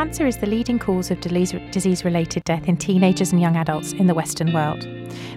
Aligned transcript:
cancer 0.00 0.26
is 0.26 0.38
the 0.38 0.46
leading 0.46 0.78
cause 0.78 1.10
of 1.10 1.20
disease 1.20 2.06
related 2.06 2.42
death 2.44 2.66
in 2.68 2.74
teenagers 2.74 3.32
and 3.32 3.40
young 3.42 3.54
adults 3.54 3.92
in 3.92 4.06
the 4.06 4.14
Western 4.14 4.50
world. 4.50 4.88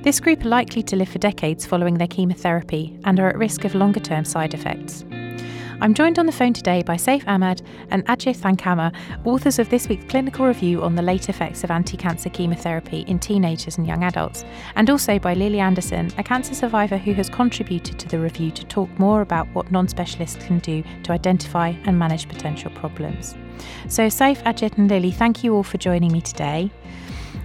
This 0.03 0.21
group 0.21 0.45
are 0.45 0.47
likely 0.47 0.81
to 0.83 0.95
live 0.95 1.09
for 1.09 1.19
decades 1.19 1.65
following 1.65 1.95
their 1.95 2.07
chemotherapy 2.07 2.97
and 3.03 3.19
are 3.19 3.27
at 3.27 3.37
risk 3.37 3.65
of 3.65 3.75
longer 3.75 3.99
term 3.99 4.23
side 4.23 4.53
effects. 4.53 5.03
I'm 5.81 5.93
joined 5.93 6.17
on 6.17 6.27
the 6.27 6.31
phone 6.31 6.53
today 6.53 6.81
by 6.81 6.95
Saif 6.95 7.27
Ahmad 7.27 7.61
and 7.89 8.05
Ajay 8.05 8.33
Thankamma, 8.33 8.95
authors 9.25 9.59
of 9.59 9.67
this 9.67 9.89
week's 9.89 10.09
clinical 10.09 10.45
review 10.45 10.81
on 10.81 10.95
the 10.95 11.01
late 11.01 11.27
effects 11.27 11.65
of 11.65 11.69
anti 11.69 11.97
cancer 11.97 12.29
chemotherapy 12.29 13.01
in 13.01 13.19
teenagers 13.19 13.77
and 13.77 13.85
young 13.85 14.05
adults, 14.05 14.45
and 14.75 14.89
also 14.89 15.19
by 15.19 15.33
Lily 15.33 15.59
Anderson, 15.59 16.09
a 16.17 16.23
cancer 16.23 16.55
survivor 16.55 16.97
who 16.97 17.11
has 17.15 17.29
contributed 17.29 17.99
to 17.99 18.07
the 18.07 18.17
review 18.17 18.49
to 18.51 18.63
talk 18.67 18.89
more 18.97 19.19
about 19.19 19.45
what 19.49 19.73
non 19.73 19.89
specialists 19.89 20.41
can 20.45 20.59
do 20.59 20.85
to 21.03 21.11
identify 21.11 21.73
and 21.83 21.99
manage 21.99 22.29
potential 22.29 22.71
problems. 22.71 23.35
So, 23.87 24.07
Saif, 24.07 24.41
Ajay, 24.43 24.77
and 24.77 24.89
Lily, 24.89 25.11
thank 25.11 25.43
you 25.43 25.55
all 25.55 25.63
for 25.63 25.77
joining 25.77 26.11
me 26.11 26.21
today. 26.21 26.71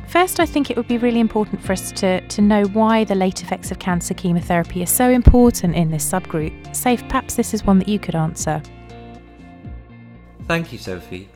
First, 0.08 0.40
I 0.40 0.46
think 0.46 0.70
it 0.70 0.76
would 0.76 0.88
be 0.88 0.96
really 0.96 1.20
important 1.20 1.62
for 1.62 1.72
us 1.72 1.92
to, 1.92 2.20
to 2.20 2.40
know 2.40 2.64
why 2.64 3.04
the 3.04 3.14
late 3.14 3.42
effects 3.42 3.70
of 3.70 3.78
cancer 3.78 4.14
chemotherapy 4.14 4.82
are 4.82 4.86
so 4.86 5.10
important 5.10 5.74
in 5.76 5.90
this 5.90 6.10
subgroup. 6.10 6.54
Saif, 6.68 7.06
perhaps 7.08 7.34
this 7.34 7.52
is 7.52 7.64
one 7.64 7.78
that 7.78 7.88
you 7.88 7.98
could 7.98 8.14
answer. 8.14 8.62
Thank 10.46 10.72
you, 10.72 10.78
Sophie. 10.78 11.28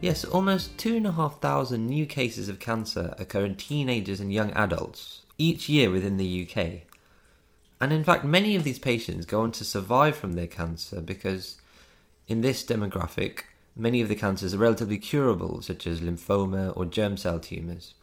Yes, 0.00 0.24
almost 0.24 0.76
2,500 0.78 1.78
new 1.78 2.04
cases 2.04 2.48
of 2.48 2.58
cancer 2.58 3.14
occur 3.18 3.44
in 3.44 3.54
teenagers 3.54 4.18
and 4.18 4.32
young 4.32 4.50
adults 4.52 5.22
each 5.38 5.68
year 5.68 5.90
within 5.90 6.16
the 6.16 6.48
UK. 6.48 6.82
And 7.80 7.92
in 7.92 8.04
fact, 8.04 8.24
many 8.24 8.56
of 8.56 8.64
these 8.64 8.78
patients 8.78 9.26
go 9.26 9.42
on 9.42 9.52
to 9.52 9.64
survive 9.64 10.16
from 10.16 10.32
their 10.32 10.46
cancer 10.46 11.00
because 11.00 11.60
in 12.26 12.40
this 12.40 12.64
demographic, 12.64 13.42
many 13.76 14.00
of 14.00 14.08
the 14.08 14.16
cancers 14.16 14.54
are 14.54 14.58
relatively 14.58 14.98
curable, 14.98 15.60
such 15.62 15.86
as 15.86 16.00
lymphoma 16.00 16.76
or 16.76 16.86
germ 16.86 17.16
cell 17.16 17.38
tumours. 17.38 17.94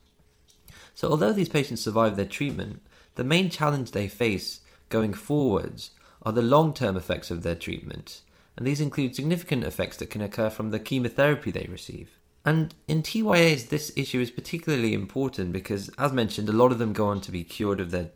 So, 0.94 1.10
although 1.10 1.34
these 1.34 1.50
patients 1.50 1.82
survive 1.82 2.16
their 2.16 2.26
treatment, 2.26 2.82
the 3.16 3.24
main 3.24 3.50
challenge 3.50 3.92
they 3.92 4.08
face 4.08 4.62
going 4.90 5.14
forwards 5.14 5.92
are 6.22 6.32
the 6.32 6.42
long 6.42 6.74
term 6.74 6.96
effects 6.96 7.32
of 7.32 7.44
their 7.44 7.56
treatment, 7.56 8.22
and 8.56 8.66
these 8.66 8.80
include 8.80 9.16
significant 9.16 9.64
effects 9.64 9.98
that 9.98 10.10
can 10.10 10.22
occur 10.22 10.50
from 10.50 10.70
the 10.70 10.80
chemotherapy 10.80 11.52
they 11.52 11.68
receive. 11.70 12.12
And 12.46 12.76
in 12.88 13.02
TYAs, 13.02 13.70
this 13.70 13.92
issue 13.96 14.20
is 14.20 14.30
particularly 14.30 14.94
important 14.94 15.54
because, 15.54 15.90
as 15.98 16.12
mentioned, 16.12 16.50
a 16.50 16.54
lot 16.54 16.72
of 16.72 16.78
them 16.78 16.94
go 16.94 17.08
on 17.08 17.22
to 17.22 17.32
be 17.32 17.44
cured 17.44 17.80
of 17.80 17.92
their 17.92 18.10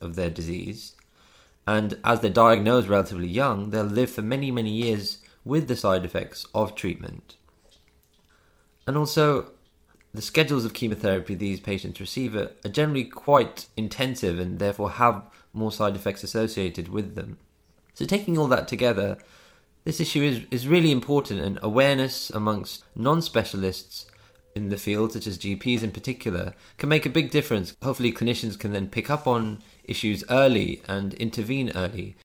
of 0.00 0.16
their 0.16 0.30
disease, 0.30 0.96
and 1.66 1.98
as 2.04 2.20
they're 2.20 2.30
diagnosed 2.30 2.88
relatively 2.88 3.28
young, 3.28 3.70
they'll 3.70 3.84
live 3.84 4.10
for 4.10 4.22
many, 4.22 4.50
many 4.50 4.70
years 4.70 5.18
with 5.44 5.68
the 5.68 5.76
side 5.76 6.04
effects 6.04 6.46
of 6.54 6.74
treatment. 6.74 7.36
And 8.86 8.96
also, 8.96 9.52
the 10.14 10.22
schedules 10.22 10.64
of 10.64 10.74
chemotherapy 10.74 11.34
these 11.34 11.60
patients 11.60 12.00
receive 12.00 12.34
are, 12.34 12.50
generally 12.70 13.04
quite 13.04 13.66
intensive 13.76 14.38
and 14.38 14.58
therefore 14.58 14.92
have 14.92 15.22
more 15.52 15.72
side 15.72 15.96
effects 15.96 16.22
associated 16.22 16.88
with 16.88 17.14
them. 17.14 17.38
So, 17.94 18.04
taking 18.04 18.38
all 18.38 18.48
that 18.48 18.68
together, 18.68 19.18
this 19.84 20.00
issue 20.00 20.22
is, 20.22 20.42
is 20.50 20.68
really 20.68 20.90
important, 20.90 21.40
and 21.40 21.58
awareness 21.62 22.30
amongst 22.30 22.84
non 22.94 23.22
specialists 23.22 24.06
in 24.54 24.68
the 24.68 24.76
field, 24.76 25.12
such 25.12 25.26
as 25.26 25.38
GPs 25.38 25.82
in 25.82 25.90
particular, 25.90 26.54
can 26.78 26.88
make 26.88 27.06
a 27.06 27.10
big 27.10 27.30
difference. 27.30 27.74
Hopefully, 27.82 28.12
clinicians 28.12 28.58
can 28.58 28.72
then 28.72 28.88
pick 28.88 29.10
up 29.10 29.26
on 29.26 29.62
issues 29.84 30.24
early 30.30 30.82
and 30.88 31.14
intervene 31.14 31.72
early. 31.74 32.16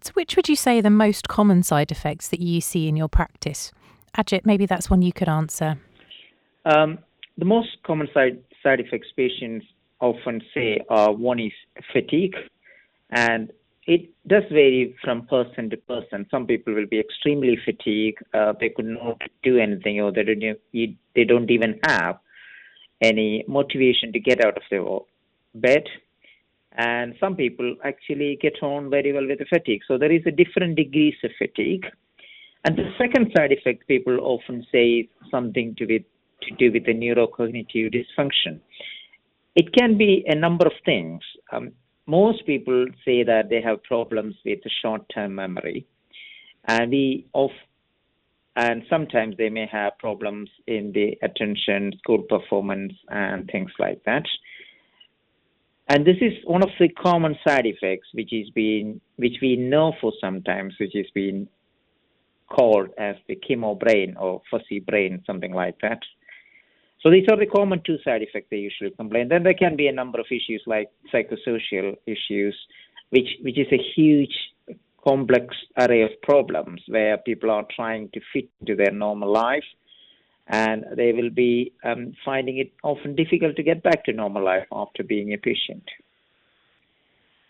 So, 0.00 0.12
which 0.14 0.36
would 0.36 0.48
you 0.48 0.56
say 0.56 0.78
are 0.78 0.82
the 0.82 0.90
most 0.90 1.28
common 1.28 1.62
side 1.62 1.90
effects 1.90 2.28
that 2.28 2.40
you 2.40 2.60
see 2.60 2.88
in 2.88 2.96
your 2.96 3.08
practice? 3.08 3.72
Ajit, 4.16 4.44
maybe 4.44 4.66
that's 4.66 4.88
one 4.90 5.02
you 5.02 5.12
could 5.12 5.28
answer. 5.28 5.78
Um, 6.64 6.98
the 7.36 7.44
most 7.44 7.76
common 7.84 8.08
side, 8.14 8.38
side 8.62 8.80
effects 8.80 9.08
patients 9.16 9.66
often 10.00 10.42
say 10.54 10.80
uh, 10.88 11.10
one 11.10 11.40
is 11.40 11.52
fatigue, 11.92 12.36
and 13.10 13.50
it 13.86 14.10
does 14.26 14.44
vary 14.50 14.94
from 15.02 15.26
person 15.26 15.70
to 15.70 15.76
person. 15.76 16.26
Some 16.30 16.46
people 16.46 16.74
will 16.74 16.86
be 16.86 17.00
extremely 17.00 17.58
fatigued; 17.64 18.22
uh, 18.34 18.52
they 18.60 18.68
could 18.68 18.86
not 18.86 19.20
do 19.42 19.58
anything, 19.58 20.00
or 20.00 20.12
they 20.12 20.22
don't, 20.22 20.58
they 21.14 21.24
don't 21.24 21.50
even 21.50 21.80
have 21.86 22.18
any 23.00 23.44
motivation 23.48 24.12
to 24.12 24.20
get 24.20 24.44
out 24.44 24.56
of 24.56 24.62
their 24.70 24.84
bed. 25.54 25.84
And 26.72 27.14
some 27.18 27.34
people 27.34 27.76
actually 27.84 28.38
get 28.40 28.62
on 28.62 28.90
very 28.90 29.12
well 29.12 29.26
with 29.26 29.38
the 29.38 29.46
fatigue. 29.46 29.80
So 29.88 29.98
there 29.98 30.12
is 30.12 30.22
a 30.26 30.30
different 30.30 30.76
degrees 30.76 31.14
of 31.24 31.30
fatigue. 31.38 31.86
And 32.64 32.76
the 32.76 32.90
second 32.98 33.32
side 33.36 33.52
effect 33.52 33.88
people 33.88 34.18
often 34.20 34.66
say 34.70 34.88
is 34.88 35.06
something 35.30 35.74
to 35.76 35.86
with 35.86 36.02
to 36.42 36.54
do 36.54 36.72
with 36.72 36.86
the 36.86 36.94
neurocognitive 36.94 37.92
dysfunction. 37.94 38.60
It 39.56 39.72
can 39.74 39.98
be 39.98 40.24
a 40.26 40.34
number 40.34 40.66
of 40.66 40.72
things. 40.84 41.20
Um, 41.52 41.72
most 42.06 42.46
people 42.46 42.86
say 43.04 43.24
that 43.24 43.48
they 43.50 43.60
have 43.60 43.82
problems 43.82 44.36
with 44.44 44.60
the 44.62 44.70
short-term 44.82 45.34
memory, 45.34 45.86
and 46.66 46.90
we 46.90 47.26
of 47.34 47.50
and 48.56 48.82
sometimes 48.90 49.36
they 49.36 49.50
may 49.50 49.66
have 49.70 49.96
problems 49.98 50.50
in 50.66 50.90
the 50.92 51.16
attention, 51.22 51.92
school 51.98 52.22
performance, 52.22 52.92
and 53.08 53.48
things 53.50 53.70
like 53.78 54.02
that. 54.04 54.24
And 55.88 56.06
this 56.06 56.16
is 56.20 56.32
one 56.44 56.62
of 56.62 56.68
the 56.78 56.88
common 56.88 57.36
side 57.46 57.64
effects, 57.64 58.08
which 58.12 58.32
is 58.32 58.50
being, 58.50 59.00
which 59.16 59.36
we 59.40 59.56
know 59.56 59.94
for 60.00 60.12
sometimes, 60.20 60.74
which 60.78 60.94
is 60.94 61.06
being 61.14 61.48
called 62.48 62.90
as 62.98 63.16
the 63.26 63.36
chemo 63.36 63.78
brain 63.78 64.14
or 64.18 64.42
fuzzy 64.50 64.80
brain, 64.80 65.22
something 65.26 65.52
like 65.52 65.76
that. 65.80 66.00
So 67.00 67.10
these 67.10 67.26
are 67.30 67.38
the 67.38 67.46
common 67.46 67.80
two 67.86 67.96
side 68.04 68.22
effects 68.22 68.48
they 68.50 68.58
usually 68.58 68.90
complain. 68.90 69.28
Then 69.28 69.44
there 69.44 69.54
can 69.54 69.76
be 69.76 69.86
a 69.86 69.92
number 69.92 70.20
of 70.20 70.26
issues 70.30 70.62
like 70.66 70.90
psychosocial 71.12 71.96
issues, 72.06 72.56
which 73.10 73.28
which 73.42 73.58
is 73.58 73.68
a 73.72 73.82
huge 73.94 74.34
complex 75.06 75.54
array 75.78 76.02
of 76.02 76.10
problems 76.22 76.82
where 76.88 77.16
people 77.18 77.50
are 77.50 77.64
trying 77.74 78.10
to 78.10 78.20
fit 78.32 78.48
into 78.60 78.74
their 78.74 78.92
normal 78.92 79.32
life 79.32 79.64
and 80.48 80.84
they 80.96 81.12
will 81.12 81.30
be 81.30 81.72
um, 81.84 82.14
finding 82.24 82.58
it 82.58 82.72
often 82.82 83.14
difficult 83.14 83.56
to 83.56 83.62
get 83.62 83.82
back 83.82 84.04
to 84.04 84.12
normal 84.12 84.44
life 84.44 84.66
after 84.72 85.04
being 85.04 85.32
a 85.32 85.36
patient. 85.36 85.84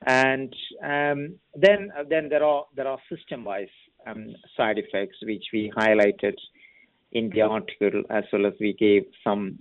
And 0.07 0.55
um, 0.83 1.35
then 1.55 1.91
then 2.09 2.29
there 2.29 2.45
are 2.45 2.65
there 2.77 2.87
are 2.87 2.99
system 3.09 3.45
wise 3.45 3.69
um, 4.07 4.35
side 4.57 4.79
effects 4.79 5.17
which 5.23 5.45
we 5.53 5.73
highlighted 5.77 6.37
in 7.13 7.31
the 7.31 7.43
article, 7.43 8.03
as 8.11 8.25
well 8.33 8.47
as 8.47 8.53
we 8.61 8.73
gave 8.75 9.05
some 9.25 9.59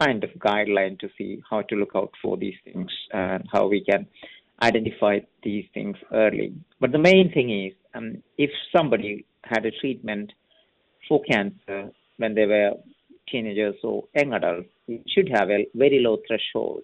kind 0.00 0.24
of 0.24 0.30
guideline 0.38 0.98
to 1.00 1.08
see 1.16 1.42
how 1.48 1.62
to 1.62 1.76
look 1.76 1.92
out 1.94 2.10
for 2.22 2.36
these 2.36 2.56
things 2.64 2.90
and 3.12 3.44
how 3.52 3.66
we 3.66 3.84
can 3.84 4.06
identify 4.62 5.18
these 5.42 5.64
things 5.74 5.96
early. 6.12 6.52
But 6.80 6.92
the 6.92 6.98
main 6.98 7.32
thing 7.32 7.66
is, 7.66 7.72
um, 7.94 8.22
if 8.38 8.50
somebody 8.74 9.24
had 9.42 9.66
a 9.66 9.70
treatment 9.70 10.32
for 11.08 11.22
cancer 11.22 11.90
when 12.16 12.34
they 12.34 12.46
were 12.46 12.72
teenagers 13.28 13.76
or 13.82 14.04
young 14.14 14.32
adults, 14.32 14.68
we 14.86 15.02
should 15.06 15.28
have 15.28 15.50
a 15.50 15.66
very 15.74 16.00
low 16.00 16.18
threshold 16.26 16.82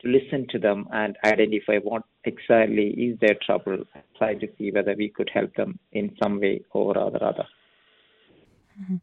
to 0.00 0.08
listen 0.08 0.46
to 0.50 0.58
them 0.58 0.86
and 0.92 1.16
identify 1.24 1.78
what 1.82 2.02
exactly 2.24 2.88
is 2.90 3.18
their 3.20 3.36
trouble 3.44 3.84
try 4.16 4.34
to 4.34 4.48
see 4.56 4.70
whether 4.70 4.94
we 4.96 5.08
could 5.08 5.30
help 5.32 5.54
them 5.54 5.78
in 5.92 6.14
some 6.22 6.40
way 6.40 6.60
or 6.72 6.96
other. 6.96 7.22
other. 7.22 7.46
Mm-hmm. 8.80 8.96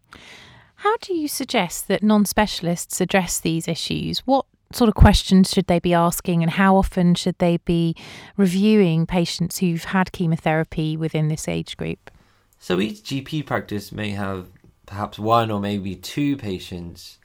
How 0.75 0.97
do 0.97 1.13
you 1.13 1.28
suggest 1.28 1.88
that 1.88 2.03
non 2.03 2.25
specialists 2.25 3.01
address 3.01 3.39
these 3.39 3.67
issues? 3.67 4.19
What 4.19 4.45
sort 4.72 4.89
of 4.89 4.95
questions 4.95 5.51
should 5.51 5.67
they 5.67 5.79
be 5.79 5.94
asking, 5.94 6.44
and 6.44 6.51
how 6.51 6.75
often 6.75 7.16
should 7.16 7.38
they 7.39 7.57
be 7.57 7.95
reviewing 8.38 9.06
patients 9.06 9.59
who've 9.59 9.83
had 9.85 10.12
chemotherapy 10.12 10.97
within 10.97 11.27
this 11.27 11.47
age 11.47 11.77
group? 11.77 12.12
So 12.59 12.80
each 12.80 13.03
GP 13.03 13.45
practice 13.45 13.92
may 13.92 14.12
have 14.12 14.47
perhaps 14.85 15.19
one 15.19 15.51
or 15.51 15.59
maybe 15.59 15.95
two 15.95 16.37
patients 16.37 17.17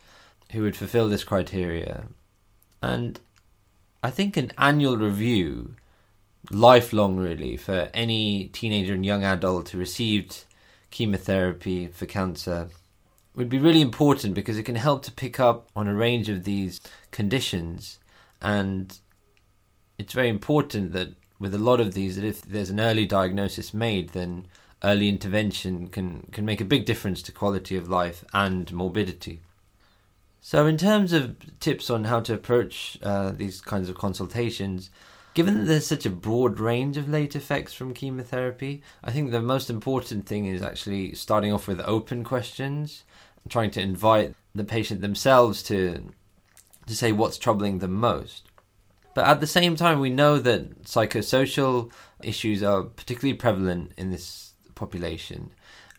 who 0.53 0.63
would 0.63 0.77
fulfill 0.77 1.09
this 1.09 1.25
criteria. 1.25 2.07
And 2.83 3.21
I 4.03 4.11
think 4.11 4.37
an 4.37 4.53
annual 4.59 4.97
review, 4.97 5.77
lifelong 6.51 7.17
really, 7.17 7.57
for 7.57 7.91
any 7.93 8.49
teenager 8.49 8.95
and 8.95 9.05
young 9.05 9.25
adult 9.25 9.69
who 9.71 9.79
received 9.79 10.45
chemotherapy 10.91 11.87
for 11.87 12.07
cancer 12.07 12.69
would 13.35 13.49
be 13.49 13.59
really 13.59 13.81
important 13.81 14.35
because 14.35 14.59
it 14.59 14.65
can 14.65 14.77
help 14.77 15.03
to 15.05 15.13
pick 15.13 15.39
up 15.39 15.69
on 15.77 15.87
a 15.87 15.95
range 15.95 16.29
of 16.29 16.45
these 16.45 16.81
conditions 17.11 17.99
and 18.43 18.99
it's 19.99 20.13
very 20.13 20.29
important 20.29 20.93
that 20.93 21.09
with 21.39 21.55
a 21.55 21.59
lot 21.59 21.81
of 21.81 21.95
these 21.95 22.17
that 22.17 22.25
if 22.25 22.43
there's 22.43 22.71
an 22.71 22.81
early 22.81 23.07
diagnosis 23.07 23.73
made 23.73 24.11
then 24.11 24.47
early 24.83 25.09
intervention 25.09 25.89
can 25.89 26.29
can 26.33 26.45
make 26.45 26.61
a 26.61 26.65
big 26.65 26.85
difference 26.85 27.23
to 27.23 27.33
quality 27.33 27.77
of 27.77 27.89
life 27.89 28.25
and 28.33 28.73
morbidity 28.73 29.41
so 30.41 30.67
in 30.67 30.77
terms 30.77 31.13
of 31.13 31.37
tips 31.61 31.91
on 31.91 32.05
how 32.05 32.21
to 32.21 32.33
approach 32.33 32.99
uh, 33.03 33.31
these 33.31 33.61
kinds 33.61 33.89
of 33.89 33.97
consultations 33.97 34.91
Given 35.33 35.59
that 35.59 35.65
there's 35.65 35.87
such 35.87 36.07
a 36.07 36.11
broad 36.11 36.59
range 36.59 36.97
of 36.97 37.09
late 37.09 37.37
effects 37.37 37.73
from 37.73 37.95
chemotherapy, 37.95 38.83
I 39.05 39.13
think 39.13 39.31
the 39.31 39.41
most 39.41 39.71
important 39.71 40.27
thing 40.27 40.47
is 40.47 40.61
actually 40.61 41.15
starting 41.15 41.53
off 41.53 41.69
with 41.69 41.81
open 41.81 42.25
questions 42.25 43.05
trying 43.49 43.71
to 43.71 43.81
invite 43.81 44.35
the 44.55 44.65
patient 44.65 45.01
themselves 45.01 45.63
to 45.65 46.13
to 46.87 46.97
say 46.97 47.13
what's 47.13 47.39
troubling 47.39 47.79
them 47.79 47.93
most. 47.93 48.49
But 49.15 49.27
at 49.27 49.41
the 49.41 49.47
same 49.47 49.77
time, 49.77 50.01
we 50.01 50.11
know 50.11 50.39
that 50.39 50.83
psychosocial 50.83 51.93
issues 52.23 52.63
are 52.63 52.83
particularly 52.83 53.35
prevalent 53.35 53.93
in 53.97 54.11
this 54.11 54.50
population. 54.81 55.51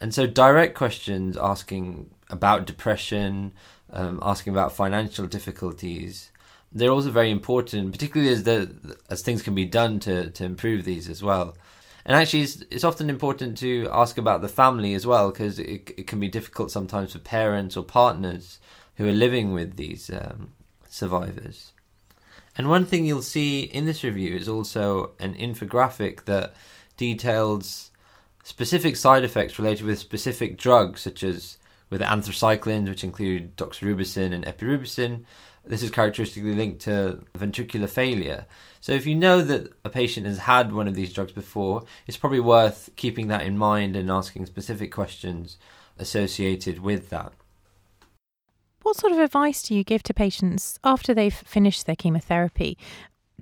And 0.01 0.13
so, 0.13 0.25
direct 0.25 0.73
questions 0.75 1.37
asking 1.37 2.09
about 2.29 2.65
depression, 2.65 3.53
um, 3.91 4.19
asking 4.21 4.51
about 4.53 4.75
financial 4.83 5.27
difficulties, 5.27 6.31
they're 6.71 6.91
also 6.91 7.11
very 7.11 7.31
important, 7.31 7.91
particularly 7.91 8.33
as 8.33 8.43
the 8.43 8.97
as 9.09 9.21
things 9.21 9.41
can 9.41 9.55
be 9.55 9.65
done 9.65 9.99
to 10.01 10.15
to 10.31 10.43
improve 10.43 10.83
these 10.83 11.07
as 11.09 11.21
well. 11.21 11.55
And 12.03 12.17
actually, 12.17 12.41
it's, 12.41 12.63
it's 12.71 12.83
often 12.83 13.09
important 13.09 13.59
to 13.59 13.87
ask 13.91 14.17
about 14.17 14.41
the 14.41 14.55
family 14.61 14.95
as 14.95 15.05
well, 15.05 15.29
because 15.29 15.59
it, 15.59 15.91
it 15.99 16.07
can 16.07 16.19
be 16.19 16.27
difficult 16.27 16.71
sometimes 16.71 17.13
for 17.13 17.19
parents 17.19 17.77
or 17.77 17.83
partners 17.83 18.59
who 18.95 19.07
are 19.07 19.23
living 19.25 19.53
with 19.53 19.75
these 19.75 20.09
um, 20.09 20.49
survivors. 20.89 21.73
And 22.57 22.69
one 22.69 22.85
thing 22.85 23.05
you'll 23.05 23.21
see 23.21 23.61
in 23.61 23.85
this 23.85 24.03
review 24.03 24.35
is 24.35 24.49
also 24.49 25.11
an 25.19 25.35
infographic 25.35 26.25
that 26.25 26.55
details 26.97 27.90
specific 28.43 28.95
side 28.95 29.23
effects 29.23 29.59
related 29.59 29.85
with 29.85 29.99
specific 29.99 30.57
drugs, 30.57 31.01
such 31.01 31.23
as 31.23 31.57
with 31.89 32.01
anthracyclines, 32.01 32.87
which 32.87 33.03
include 33.03 33.55
doxorubicin 33.55 34.33
and 34.33 34.45
epirubicin. 34.45 35.25
This 35.63 35.83
is 35.83 35.91
characteristically 35.91 36.55
linked 36.55 36.81
to 36.81 37.23
ventricular 37.37 37.89
failure. 37.89 38.45
So, 38.79 38.93
if 38.93 39.05
you 39.05 39.13
know 39.13 39.43
that 39.43 39.71
a 39.85 39.89
patient 39.89 40.25
has 40.25 40.39
had 40.39 40.73
one 40.73 40.87
of 40.87 40.95
these 40.95 41.13
drugs 41.13 41.33
before, 41.33 41.83
it's 42.07 42.17
probably 42.17 42.39
worth 42.39 42.89
keeping 42.95 43.27
that 43.27 43.45
in 43.45 43.57
mind 43.57 43.95
and 43.95 44.09
asking 44.09 44.47
specific 44.47 44.91
questions 44.91 45.57
associated 45.99 46.79
with 46.79 47.09
that. 47.09 47.33
What 48.81 48.95
sort 48.95 49.13
of 49.13 49.19
advice 49.19 49.61
do 49.61 49.75
you 49.75 49.83
give 49.83 50.01
to 50.03 50.13
patients 50.13 50.79
after 50.83 51.13
they've 51.13 51.33
finished 51.33 51.85
their 51.85 51.95
chemotherapy? 51.95 52.79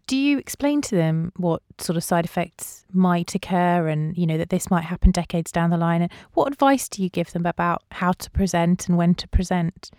Do 0.09 0.17
you 0.17 0.39
explain 0.39 0.81
to 0.81 0.95
them 0.95 1.31
what 1.37 1.61
sort 1.77 1.95
of 1.95 2.03
side 2.03 2.25
effects 2.25 2.83
might 2.91 3.35
occur 3.35 3.87
and, 3.87 4.17
you 4.17 4.25
know, 4.25 4.39
that 4.39 4.49
this 4.49 4.71
might 4.71 4.83
happen 4.83 5.11
decades 5.11 5.51
down 5.51 5.69
the 5.69 5.77
line? 5.77 6.01
And 6.01 6.11
what 6.33 6.51
advice 6.51 6.89
do 6.89 7.03
you 7.03 7.09
give 7.11 7.31
them 7.31 7.45
about 7.45 7.83
how 7.91 8.13
to 8.13 8.31
present 8.31 8.87
and 8.87 8.97
when 8.97 9.13
to 9.13 9.27
present? 9.27 9.91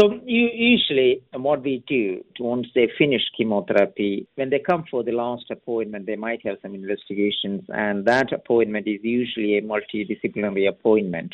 So 0.00 0.18
you, 0.24 0.48
usually, 0.52 1.22
um, 1.32 1.44
what 1.44 1.62
we 1.62 1.84
do 1.86 2.24
once 2.40 2.66
they 2.74 2.90
finish 2.98 3.22
chemotherapy, 3.36 4.26
when 4.34 4.50
they 4.50 4.58
come 4.58 4.82
for 4.90 5.04
the 5.04 5.12
last 5.12 5.48
appointment, 5.48 6.06
they 6.06 6.16
might 6.16 6.44
have 6.44 6.56
some 6.60 6.74
investigations, 6.74 7.62
and 7.68 8.04
that 8.04 8.32
appointment 8.32 8.88
is 8.88 8.98
usually 9.04 9.58
a 9.58 9.62
multidisciplinary 9.62 10.68
appointment, 10.68 11.32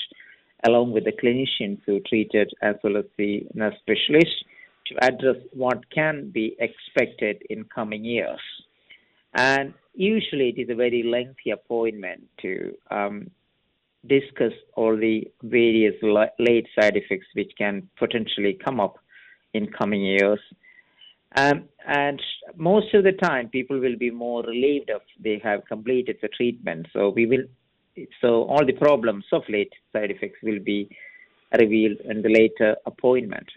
along 0.65 0.93
with 0.93 1.05
the 1.05 1.13
clinicians 1.13 1.81
who 1.87 1.99
treated 2.01 2.53
as 2.61 2.75
well 2.85 2.99
as 2.99 3.07
the 3.17 3.47
nurse 3.55 3.75
specialist, 3.81 4.45
to 4.93 5.05
address 5.05 5.37
what 5.53 5.91
can 5.91 6.31
be 6.31 6.57
expected 6.59 7.43
in 7.51 7.65
coming 7.65 8.05
years. 8.05 8.41
And 9.35 9.75
usually, 9.95 10.51
it 10.51 10.61
is 10.61 10.71
a 10.71 10.75
very 10.75 11.03
lengthy 11.03 11.51
appointment 11.51 12.23
to 12.43 12.75
um, 12.91 13.31
discuss 14.07 14.53
all 14.75 14.97
the 14.97 15.31
various 15.43 15.95
late 16.39 16.67
side 16.79 16.97
effects 16.97 17.27
which 17.35 17.53
can 17.57 17.89
potentially 17.99 18.59
come 18.65 18.81
up 18.81 18.97
in 19.55 19.67
coming 19.69 20.03
years. 20.03 20.41
Um, 21.37 21.69
and 21.87 22.21
most 22.57 22.93
of 22.95 23.05
the 23.05 23.13
time, 23.13 23.49
people 23.49 23.79
will 23.79 23.97
be 23.97 24.11
more 24.11 24.43
relieved 24.43 24.91
if 24.91 25.03
they 25.19 25.41
have 25.43 25.65
completed 25.67 26.19
the 26.21 26.29
treatment. 26.29 26.87
So 26.93 27.09
we 27.11 27.27
will, 27.27 27.45
so 28.21 28.45
all 28.45 28.67
the 28.67 28.75
problems 28.75 29.25
of 29.33 29.43
late 29.49 29.73
side 29.93 30.11
effects 30.11 30.41
will 30.43 30.59
be 30.59 30.95
revealed 31.59 31.99
in 32.05 32.23
the 32.23 32.29
later 32.29 32.77
appointment. 32.85 33.49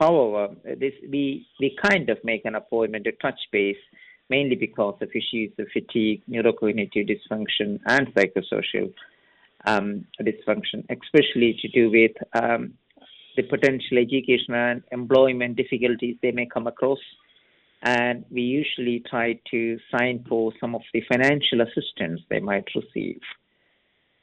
However, 0.00 0.54
this 0.64 0.94
we 1.08 1.46
we 1.60 1.76
kind 1.82 2.08
of 2.08 2.16
make 2.24 2.46
an 2.46 2.54
appointment 2.54 3.04
to 3.04 3.12
touch 3.12 3.38
base 3.52 3.76
mainly 4.30 4.56
because 4.56 4.94
of 5.02 5.10
issues 5.10 5.52
of 5.58 5.66
fatigue, 5.72 6.22
neurocognitive 6.30 7.06
dysfunction, 7.10 7.80
and 7.86 8.06
psychosocial 8.14 8.94
um, 9.66 10.06
dysfunction, 10.22 10.86
especially 10.88 11.58
to 11.60 11.68
do 11.68 11.90
with 11.90 12.12
um, 12.40 12.72
the 13.36 13.42
potential 13.42 13.98
education 13.98 14.54
and 14.54 14.82
employment 14.90 15.56
difficulties 15.56 16.16
they 16.22 16.30
may 16.30 16.46
come 16.46 16.66
across. 16.66 17.00
And 17.82 18.24
we 18.30 18.42
usually 18.42 19.02
try 19.10 19.38
to 19.50 19.78
sign 19.90 20.24
for 20.28 20.52
some 20.60 20.74
of 20.74 20.82
the 20.94 21.02
financial 21.12 21.60
assistance 21.60 22.20
they 22.30 22.40
might 22.40 22.68
receive, 22.74 23.20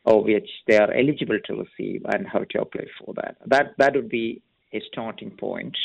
or 0.05 0.23
which 0.23 0.49
they 0.67 0.77
are 0.77 0.91
eligible 0.91 1.39
to 1.45 1.53
receive, 1.65 2.01
and 2.05 2.25
how 2.27 2.45
to 2.51 2.61
apply 2.61 2.85
for 2.97 3.13
that. 3.15 3.35
That 3.45 3.73
that 3.77 3.93
would 3.93 4.09
be 4.09 4.41
a 4.73 4.81
starting 4.91 5.31
point. 5.31 5.75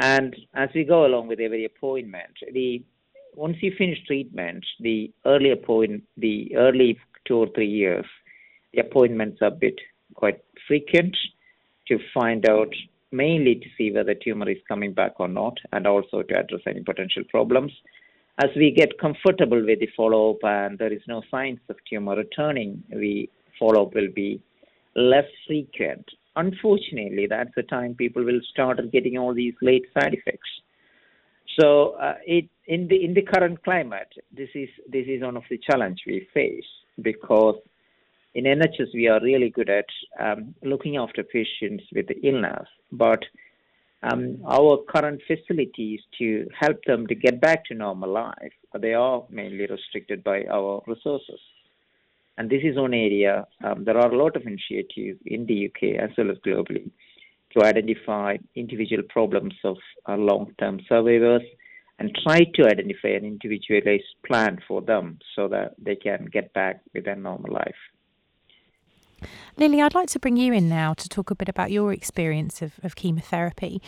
And 0.00 0.36
as 0.54 0.68
we 0.74 0.84
go 0.84 1.06
along 1.06 1.28
with 1.28 1.40
every 1.40 1.64
appointment, 1.64 2.34
the 2.52 2.82
once 3.34 3.56
you 3.60 3.72
finish 3.76 3.98
treatment, 4.06 4.64
the 4.80 5.12
early 5.26 5.50
appointment, 5.50 6.04
the 6.16 6.54
early 6.56 6.98
two 7.26 7.36
or 7.36 7.48
three 7.54 7.68
years, 7.68 8.04
the 8.72 8.80
appointments 8.80 9.38
are 9.42 9.48
a 9.48 9.50
bit 9.50 9.78
quite 10.14 10.42
frequent 10.66 11.16
to 11.88 11.98
find 12.14 12.48
out 12.48 12.72
mainly 13.12 13.54
to 13.54 13.66
see 13.76 13.90
whether 13.90 14.14
the 14.14 14.20
tumor 14.22 14.48
is 14.48 14.58
coming 14.68 14.92
back 14.92 15.12
or 15.18 15.28
not 15.28 15.56
and 15.72 15.86
also 15.86 16.22
to 16.22 16.38
address 16.38 16.60
any 16.66 16.82
potential 16.82 17.22
problems. 17.30 17.72
As 18.42 18.50
we 18.54 18.70
get 18.70 18.98
comfortable 18.98 19.64
with 19.64 19.80
the 19.80 19.88
follow 19.96 20.32
up 20.32 20.38
and 20.42 20.78
there 20.78 20.92
is 20.92 21.00
no 21.08 21.22
signs 21.30 21.60
of 21.68 21.76
tumor 21.88 22.16
returning, 22.16 22.82
the 22.90 23.30
follow 23.58 23.86
up 23.86 23.94
will 23.94 24.12
be 24.14 24.42
less 24.94 25.24
frequent. 25.46 26.04
Unfortunately, 26.36 27.26
that's 27.28 27.54
the 27.56 27.62
time 27.62 27.94
people 27.94 28.24
will 28.24 28.40
start 28.50 28.78
getting 28.92 29.18
all 29.18 29.34
these 29.34 29.54
late 29.62 29.86
side 29.94 30.14
effects. 30.14 30.48
So, 31.58 31.92
uh, 31.92 32.16
it, 32.26 32.48
in 32.66 32.88
the 32.88 33.02
in 33.04 33.14
the 33.14 33.22
current 33.22 33.62
climate, 33.64 34.12
this 34.30 34.50
is 34.54 34.68
this 34.88 35.06
is 35.06 35.22
one 35.22 35.36
of 35.36 35.44
the 35.48 35.58
challenge 35.58 36.02
we 36.06 36.28
face 36.34 36.66
because 37.00 37.56
in 38.34 38.44
NHS, 38.44 38.92
we 38.92 39.08
are 39.08 39.20
really 39.22 39.48
good 39.48 39.70
at 39.70 39.86
um, 40.20 40.54
looking 40.62 40.98
after 40.98 41.22
patients 41.22 41.84
with 41.94 42.06
illness, 42.22 42.68
but 42.92 43.24
um, 44.02 44.42
our 44.46 44.78
current 44.92 45.22
facilities 45.26 46.00
to 46.18 46.46
help 46.58 46.76
them 46.86 47.06
to 47.06 47.14
get 47.14 47.40
back 47.40 47.64
to 47.66 47.74
normal 47.74 48.12
life, 48.12 48.52
they 48.78 48.92
are 48.92 49.24
mainly 49.30 49.66
restricted 49.66 50.22
by 50.22 50.44
our 50.52 50.82
resources. 50.86 51.40
And 52.38 52.50
this 52.50 52.62
is 52.62 52.76
one 52.76 52.94
area, 52.94 53.46
um, 53.64 53.84
there 53.84 53.96
are 53.96 54.12
a 54.12 54.16
lot 54.16 54.36
of 54.36 54.42
initiatives 54.42 55.18
in 55.24 55.46
the 55.46 55.66
UK 55.66 55.98
as 56.02 56.10
well 56.18 56.30
as 56.30 56.36
globally 56.46 56.90
to 57.56 57.64
identify 57.64 58.36
individual 58.54 59.02
problems 59.08 59.54
of 59.64 59.78
uh, 60.06 60.16
long 60.16 60.52
term 60.58 60.80
survivors 60.88 61.42
and 61.98 62.16
try 62.22 62.40
to 62.54 62.66
identify 62.66 63.08
an 63.08 63.24
individualized 63.24 64.14
plan 64.26 64.58
for 64.68 64.82
them 64.82 65.18
so 65.34 65.48
that 65.48 65.74
they 65.78 65.96
can 65.96 66.26
get 66.30 66.52
back 66.52 66.80
with 66.92 67.06
their 67.06 67.16
normal 67.16 67.52
life. 67.52 67.74
Lily, 69.56 69.80
I'd 69.80 69.94
like 69.94 70.08
to 70.10 70.18
bring 70.18 70.36
you 70.36 70.52
in 70.52 70.68
now 70.68 70.94
to 70.94 71.08
talk 71.08 71.30
a 71.30 71.34
bit 71.34 71.48
about 71.48 71.70
your 71.70 71.92
experience 71.92 72.60
of, 72.60 72.72
of 72.82 72.94
chemotherapy. 72.94 73.80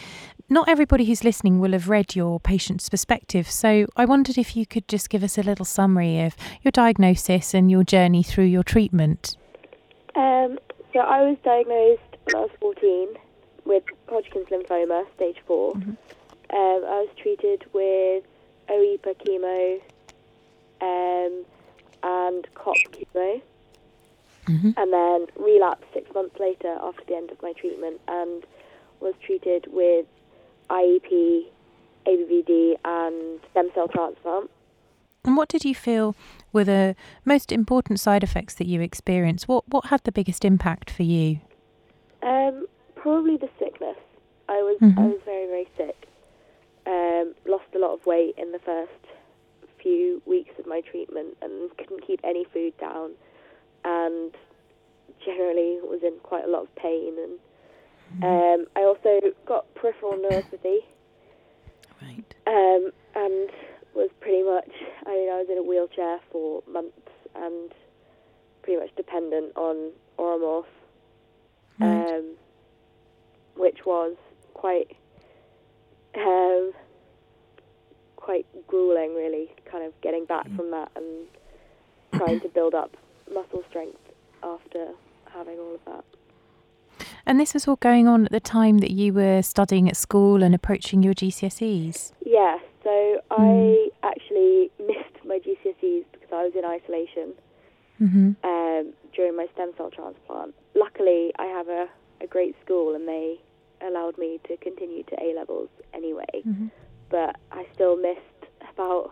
Not 0.48 0.68
everybody 0.68 1.04
who's 1.04 1.24
listening 1.24 1.60
will 1.60 1.72
have 1.72 1.88
read 1.88 2.16
your 2.16 2.40
patient's 2.40 2.88
perspective, 2.88 3.50
so 3.50 3.86
I 3.96 4.04
wondered 4.04 4.38
if 4.38 4.56
you 4.56 4.64
could 4.64 4.88
just 4.88 5.10
give 5.10 5.22
us 5.22 5.36
a 5.36 5.42
little 5.42 5.66
summary 5.66 6.20
of 6.22 6.34
your 6.62 6.72
diagnosis 6.72 7.52
and 7.52 7.70
your 7.70 7.84
journey 7.84 8.22
through 8.22 8.46
your 8.46 8.62
treatment. 8.62 9.36
Um, 10.14 10.58
so 10.92 11.00
I 11.00 11.22
was 11.22 11.36
diagnosed 11.44 12.16
when 12.24 12.36
I 12.36 12.40
was 12.40 12.50
14 12.60 13.08
with 13.66 13.84
Hodgkin's 14.08 14.46
lymphoma, 14.46 15.04
stage 15.14 15.36
4. 15.46 15.74
Mm-hmm. 15.74 15.90
Um, 15.90 15.96
I 16.50 17.04
was 17.04 17.08
treated 17.16 17.66
with 17.74 18.24
OEPA 18.70 19.14
chemo 19.22 19.80
um, 20.80 21.44
and 22.02 22.46
COP 22.54 22.76
chemo 22.92 23.42
mm-hmm. 24.48 24.70
and 24.76 24.92
then 24.92 25.26
relapsed 25.36 25.86
six 25.92 26.12
months 26.14 26.36
later 26.38 26.76
after 26.82 27.02
the 27.06 27.14
end 27.14 27.30
of 27.30 27.40
my 27.42 27.52
treatment 27.52 28.00
and 28.08 28.44
was 29.00 29.14
treated 29.24 29.66
with 29.70 30.06
IEP, 30.70 31.44
ABVD, 32.06 32.74
and 32.84 33.40
stem 33.50 33.70
cell 33.74 33.88
transplant. 33.88 34.50
And 35.24 35.36
what 35.36 35.48
did 35.48 35.64
you 35.64 35.74
feel 35.74 36.14
were 36.52 36.64
the 36.64 36.96
most 37.24 37.52
important 37.52 38.00
side 38.00 38.22
effects 38.22 38.54
that 38.54 38.66
you 38.66 38.80
experienced? 38.80 39.48
What 39.48 39.68
what 39.68 39.86
had 39.86 40.02
the 40.04 40.12
biggest 40.12 40.44
impact 40.44 40.90
for 40.90 41.02
you? 41.02 41.40
Um, 42.22 42.66
probably 42.94 43.36
the 43.36 43.50
sickness. 43.58 43.96
I 44.48 44.62
was 44.62 44.78
mm-hmm. 44.80 44.98
I 44.98 45.06
was 45.06 45.20
very 45.24 45.46
very 45.46 45.68
sick. 45.76 46.08
Um, 46.86 47.34
lost 47.46 47.66
a 47.74 47.78
lot 47.78 47.92
of 47.92 48.06
weight 48.06 48.34
in 48.38 48.52
the 48.52 48.58
first 48.60 48.92
few 49.82 50.22
weeks 50.26 50.54
of 50.58 50.66
my 50.66 50.80
treatment 50.80 51.36
and 51.42 51.70
couldn't 51.76 52.06
keep 52.06 52.20
any 52.24 52.44
food 52.52 52.76
down 52.78 53.10
and 53.84 54.34
generally 55.24 55.78
was 55.82 56.00
in 56.02 56.18
quite 56.22 56.44
a 56.44 56.48
lot 56.48 56.62
of 56.62 56.74
pain. 56.76 57.14
And 57.18 57.38
mm-hmm. 58.22 58.62
um, 58.62 58.66
I 58.76 58.80
also 58.84 59.20
got 59.46 59.72
peripheral 59.74 60.12
neuropathy. 60.12 60.78
Right. 62.00 62.34
Um, 62.46 62.90
and 63.14 63.50
was 63.94 64.10
pretty 64.20 64.42
much, 64.42 64.70
I 65.06 65.10
mean, 65.10 65.30
I 65.30 65.38
was 65.38 65.46
in 65.50 65.58
a 65.58 65.62
wheelchair 65.62 66.18
for 66.30 66.62
months 66.70 66.96
and 67.34 67.72
pretty 68.62 68.80
much 68.80 68.94
dependent 68.96 69.56
on 69.56 69.90
Oramorph. 70.18 70.64
Right. 71.80 72.16
Um, 72.16 72.36
which 73.56 73.84
was 73.84 74.16
quite 74.54 74.96
um, 76.16 76.72
quite 78.16 78.46
grueling, 78.66 79.14
really. 79.14 79.50
Kind 79.70 79.84
of 79.84 79.92
getting 80.00 80.24
back 80.24 80.46
Mm. 80.48 80.56
from 80.56 80.70
that 80.70 80.90
and 80.96 81.26
trying 82.14 82.40
to 82.40 82.48
build 82.48 82.74
up 82.74 82.96
muscle 83.32 83.62
strength 83.68 83.98
after 84.42 84.88
having 85.32 85.58
all 85.58 85.74
of 85.74 85.80
that. 85.86 86.04
And 87.26 87.38
this 87.38 87.54
was 87.54 87.68
all 87.68 87.76
going 87.76 88.08
on 88.08 88.24
at 88.24 88.32
the 88.32 88.40
time 88.40 88.78
that 88.78 88.90
you 88.90 89.12
were 89.12 89.42
studying 89.42 89.88
at 89.88 89.96
school 89.96 90.42
and 90.42 90.54
approaching 90.54 91.02
your 91.02 91.14
GCSEs. 91.14 92.12
Yeah, 92.24 92.58
so 92.82 93.20
I 93.30 93.90
actually 94.02 94.70
missed 94.78 95.24
my 95.26 95.38
GCSEs 95.38 96.04
because 96.12 96.28
I 96.32 96.44
was 96.44 96.52
in 96.56 96.64
isolation 96.64 97.34
Mm-hmm. 98.00 98.30
um, 98.44 98.92
during 99.12 99.36
my 99.36 99.46
stem 99.54 99.72
cell 99.76 99.90
transplant. 99.90 100.54
Luckily, 100.76 101.32
I 101.36 101.46
have 101.46 101.66
a, 101.68 101.88
a 102.20 102.28
great 102.28 102.54
school 102.64 102.94
and 102.94 103.08
they 103.08 103.40
allowed 103.84 104.16
me 104.18 104.38
to 104.46 104.56
continue 104.58 105.02
to 105.02 105.20
A 105.20 105.34
levels 105.34 105.68
anyway. 105.92 106.42
Mhm. 106.46 106.70
But 107.10 107.34
I 107.50 107.66
still 107.74 107.96
missed 107.96 108.20
about 108.72 109.10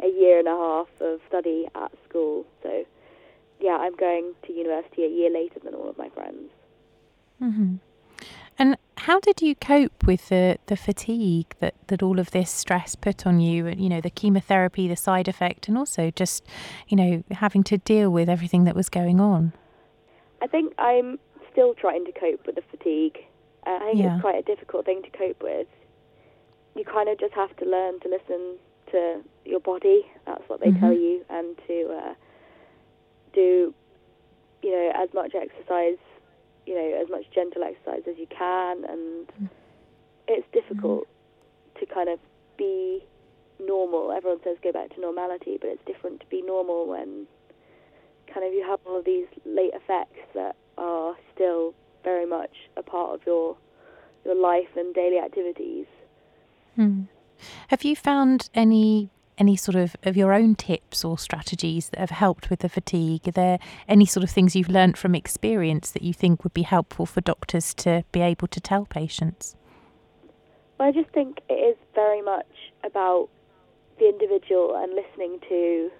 a 0.00 0.08
year 0.08 0.38
and 0.38 0.48
a 0.48 0.52
half 0.56 0.88
of 1.02 1.20
study 1.28 1.68
at 1.74 1.92
school. 2.08 2.46
So, 2.62 2.86
yeah, 3.60 3.76
I'm 3.80 3.96
going 3.96 4.34
to 4.46 4.52
university 4.52 5.04
a 5.04 5.08
year 5.08 5.30
later 5.30 5.60
than 5.62 5.74
all 5.74 5.88
of 5.88 5.96
my 5.98 6.08
friends. 6.10 6.50
hmm 7.38 7.76
And 8.58 8.76
how 8.98 9.20
did 9.20 9.42
you 9.42 9.54
cope 9.56 10.04
with 10.06 10.28
the, 10.28 10.58
the 10.66 10.76
fatigue 10.76 11.54
that, 11.58 11.74
that 11.88 12.02
all 12.02 12.18
of 12.18 12.30
this 12.30 12.50
stress 12.50 12.94
put 12.94 13.26
on 13.26 13.40
you? 13.40 13.66
And, 13.66 13.80
you 13.80 13.88
know, 13.88 14.00
the 14.00 14.10
chemotherapy, 14.10 14.86
the 14.88 14.96
side 14.96 15.28
effect, 15.28 15.68
and 15.68 15.76
also 15.76 16.10
just, 16.10 16.44
you 16.88 16.96
know, 16.96 17.24
having 17.32 17.64
to 17.64 17.78
deal 17.78 18.10
with 18.10 18.28
everything 18.28 18.64
that 18.64 18.76
was 18.76 18.88
going 18.88 19.20
on. 19.20 19.52
I 20.40 20.46
think 20.46 20.74
I'm 20.78 21.18
still 21.50 21.74
trying 21.74 22.04
to 22.04 22.12
cope 22.12 22.46
with 22.46 22.54
the 22.56 22.62
fatigue. 22.70 23.18
Uh, 23.66 23.70
I 23.76 23.78
think 23.80 23.98
Yeah. 23.98 24.14
it's 24.14 24.20
quite 24.22 24.36
a 24.38 24.42
difficult 24.42 24.84
thing 24.84 25.02
to 25.02 25.10
cope 25.10 25.42
with. 25.42 25.66
You 26.76 26.84
kind 26.84 27.08
of 27.08 27.18
just 27.18 27.34
have 27.34 27.54
to 27.56 27.64
learn 27.64 28.00
to 28.00 28.08
listen 28.08 28.56
to 28.92 29.22
your 29.44 29.60
body. 29.60 30.06
That's 30.26 30.46
what 30.48 30.60
they 30.60 30.70
Mhm. 30.70 30.80
tell 30.80 30.92
you, 30.92 31.24
and 31.30 31.56
to 31.66 31.92
uh, 31.92 32.14
do, 33.34 33.74
you 34.62 34.70
know, 34.70 34.92
as 34.94 35.08
much 35.12 35.34
exercise, 35.34 35.98
you 36.66 36.74
know, 36.74 37.00
as 37.02 37.08
much 37.10 37.24
gentle 37.34 37.62
exercise 37.62 38.02
as 38.08 38.16
you 38.18 38.26
can. 38.26 38.84
And 38.84 39.50
it's 40.28 40.46
difficult 40.52 41.06
to 41.80 41.86
kind 41.86 42.08
of 42.08 42.18
be 42.56 43.04
normal. 43.60 44.12
Everyone 44.12 44.40
says 44.44 44.56
go 44.62 44.72
back 44.72 44.94
to 44.94 45.00
normality, 45.00 45.58
but 45.60 45.68
it's 45.70 45.84
different 45.86 46.20
to 46.20 46.26
be 46.26 46.42
normal 46.42 46.86
when 46.86 47.26
kind 48.32 48.46
of 48.46 48.52
you 48.52 48.64
have 48.66 48.80
all 48.86 48.98
of 48.98 49.04
these 49.04 49.26
late 49.44 49.72
effects 49.74 50.20
that 50.34 50.56
are 50.78 51.14
still 51.34 51.74
very 52.02 52.26
much 52.26 52.50
a 52.76 52.82
part 52.82 53.14
of 53.14 53.20
your 53.26 53.56
your 54.24 54.34
life 54.34 54.68
and 54.76 54.94
daily 54.94 55.18
activities. 55.18 55.86
Hmm. 56.76 57.02
Have 57.68 57.84
you 57.84 57.94
found 57.94 58.48
any 58.54 59.10
any 59.38 59.56
sort 59.56 59.74
of, 59.74 59.96
of 60.04 60.16
your 60.16 60.32
own 60.32 60.54
tips 60.54 61.04
or 61.04 61.18
strategies 61.18 61.88
that 61.90 61.98
have 61.98 62.10
helped 62.10 62.50
with 62.50 62.60
the 62.60 62.68
fatigue? 62.68 63.26
Are 63.28 63.32
there 63.32 63.58
any 63.88 64.06
sort 64.06 64.22
of 64.24 64.30
things 64.30 64.54
you've 64.54 64.68
learnt 64.68 64.96
from 64.96 65.14
experience 65.14 65.90
that 65.90 66.02
you 66.02 66.12
think 66.12 66.44
would 66.44 66.54
be 66.54 66.62
helpful 66.62 67.06
for 67.06 67.20
doctors 67.20 67.74
to 67.74 68.04
be 68.12 68.20
able 68.20 68.48
to 68.48 68.60
tell 68.60 68.86
patients? 68.86 69.56
Well, 70.78 70.88
I 70.88 70.92
just 70.92 71.10
think 71.10 71.38
it 71.48 71.54
is 71.54 71.76
very 71.94 72.22
much 72.22 72.46
about 72.84 73.28
the 73.98 74.08
individual 74.08 74.74
and 74.76 74.92
listening 74.94 75.38
to 75.48 75.90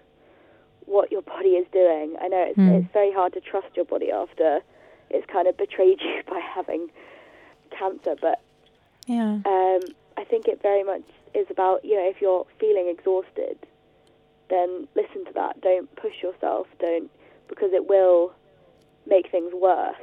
what 0.86 1.10
your 1.10 1.22
body 1.22 1.50
is 1.50 1.66
doing. 1.72 2.16
I 2.20 2.28
know 2.28 2.44
it's, 2.48 2.56
Hmm. 2.56 2.68
it's 2.68 2.92
very 2.92 3.12
hard 3.12 3.32
to 3.34 3.40
trust 3.40 3.68
your 3.74 3.84
body 3.84 4.10
after 4.12 4.60
it's 5.10 5.26
kind 5.26 5.46
of 5.48 5.56
betrayed 5.56 6.00
you 6.02 6.22
by 6.28 6.40
having 6.40 6.88
cancer, 7.70 8.16
but 8.20 8.40
Yeah. 9.06 9.38
um, 9.46 9.80
I 10.16 10.24
think 10.24 10.46
it 10.46 10.60
very 10.62 10.82
much 10.82 11.02
is 11.34 11.46
about 11.50 11.84
you 11.84 11.96
know 11.96 12.08
if 12.08 12.20
you're 12.20 12.46
feeling 12.58 12.88
exhausted, 12.88 13.58
then 14.50 14.88
listen 14.94 15.24
to 15.26 15.32
that. 15.34 15.60
Don't 15.60 15.94
push 15.96 16.22
yourself. 16.22 16.66
Don't 16.80 17.10
because 17.48 17.72
it 17.72 17.88
will 17.88 18.32
make 19.06 19.30
things 19.30 19.52
worse. 19.54 19.96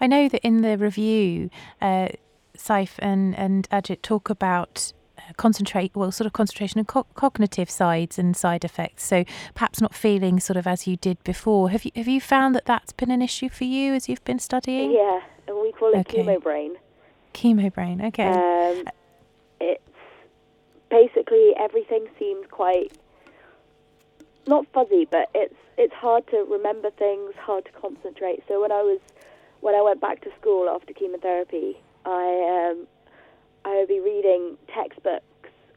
I 0.00 0.06
know 0.06 0.28
that 0.28 0.40
in 0.46 0.62
the 0.62 0.78
review, 0.78 1.50
uh, 1.80 2.08
Saif 2.56 2.92
and, 2.98 3.36
and 3.36 3.68
Ajit 3.70 4.02
talk 4.02 4.30
about 4.30 4.92
uh, 5.18 5.32
concentrate, 5.36 5.92
well, 5.94 6.10
sort 6.10 6.26
of 6.26 6.32
concentration 6.32 6.78
and 6.78 6.88
co- 6.88 7.06
cognitive 7.14 7.68
sides 7.70 8.18
and 8.18 8.36
side 8.36 8.64
effects. 8.64 9.04
So 9.04 9.24
perhaps 9.54 9.80
not 9.80 9.94
feeling 9.94 10.40
sort 10.40 10.56
of 10.56 10.66
as 10.66 10.86
you 10.86 10.96
did 10.96 11.22
before. 11.24 11.70
Have 11.70 11.84
you 11.84 11.92
have 11.94 12.08
you 12.08 12.20
found 12.20 12.54
that 12.54 12.64
that's 12.64 12.92
been 12.92 13.10
an 13.10 13.22
issue 13.22 13.48
for 13.48 13.64
you 13.64 13.92
as 13.94 14.08
you've 14.08 14.24
been 14.24 14.38
studying? 14.38 14.92
Yeah, 14.92 15.20
and 15.46 15.56
we 15.60 15.72
call 15.72 15.92
it 15.92 15.98
Okay. 15.98 16.22
chemo 16.22 16.42
brain. 16.42 16.76
Chemo 17.34 17.72
brain. 17.72 18.02
Okay. 18.02 18.28
Um, 18.28 18.84
basically 20.90 21.52
everything 21.58 22.06
seems 22.18 22.46
quite 22.50 22.92
not 24.46 24.66
fuzzy, 24.72 25.06
but 25.10 25.30
it's 25.34 25.54
it's 25.78 25.94
hard 25.94 26.26
to 26.28 26.44
remember 26.50 26.90
things, 26.90 27.32
hard 27.40 27.64
to 27.64 27.72
concentrate. 27.72 28.42
So 28.48 28.60
when 28.60 28.72
I 28.72 28.82
was 28.82 29.00
when 29.60 29.74
I 29.74 29.82
went 29.82 30.00
back 30.00 30.20
to 30.22 30.30
school 30.38 30.68
after 30.68 30.92
chemotherapy, 30.92 31.78
I 32.04 32.70
um, 32.70 32.86
I 33.64 33.78
would 33.78 33.88
be 33.88 34.00
reading 34.00 34.56
textbooks 34.74 35.24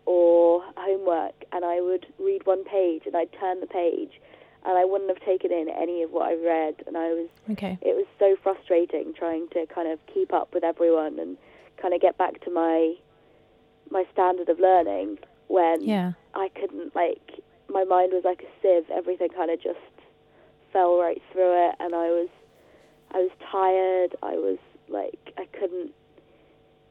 or 0.06 0.64
homework, 0.76 1.46
and 1.52 1.64
I 1.64 1.80
would 1.80 2.06
read 2.20 2.46
one 2.46 2.66
page, 2.66 3.04
and 3.06 3.16
I'd 3.16 3.32
turn 3.40 3.62
the 3.62 3.68
page, 3.68 4.20
and 4.66 4.78
I 4.78 4.84
wouldn't 4.84 5.10
have 5.10 5.24
taken 5.26 5.52
in 5.52 5.70
any 5.70 6.04
of 6.04 6.12
what 6.12 6.24
I 6.24 6.36
read, 6.36 6.84
and 6.88 6.98
I 6.98 7.10
was 7.10 7.30
okay. 7.52 7.78
it 7.82 7.96
was 7.96 8.06
so 8.20 8.36
frustrating 8.42 9.14
trying 9.14 9.48
to 9.50 9.66
kind 9.68 9.90
of 9.90 10.00
keep 10.14 10.34
up 10.34 10.54
with 10.54 10.64
everyone 10.64 11.20
and 11.20 11.38
kind 11.78 11.94
of 11.94 12.02
get 12.02 12.18
back 12.18 12.42
to 12.46 12.52
my 12.52 12.96
my 13.94 14.04
standard 14.12 14.50
of 14.50 14.60
learning 14.60 15.20
when 15.48 15.82
Yeah. 15.82 16.12
I 16.34 16.50
couldn't 16.60 16.96
like 16.96 17.26
my 17.70 17.84
mind 17.86 18.12
was 18.12 18.24
like 18.26 18.42
a 18.44 18.52
sieve 18.62 18.90
everything 18.92 19.30
kind 19.30 19.52
of 19.52 19.62
just 19.62 19.80
fell 20.74 20.98
right 21.00 21.22
through 21.32 21.70
it 21.70 21.76
and 21.80 21.94
I 21.96 22.08
was 22.10 22.30
I 23.12 23.18
was 23.20 23.32
tired 23.52 24.16
I 24.24 24.36
was 24.48 24.58
like 24.90 25.34
I 25.38 25.46
couldn't 25.58 25.92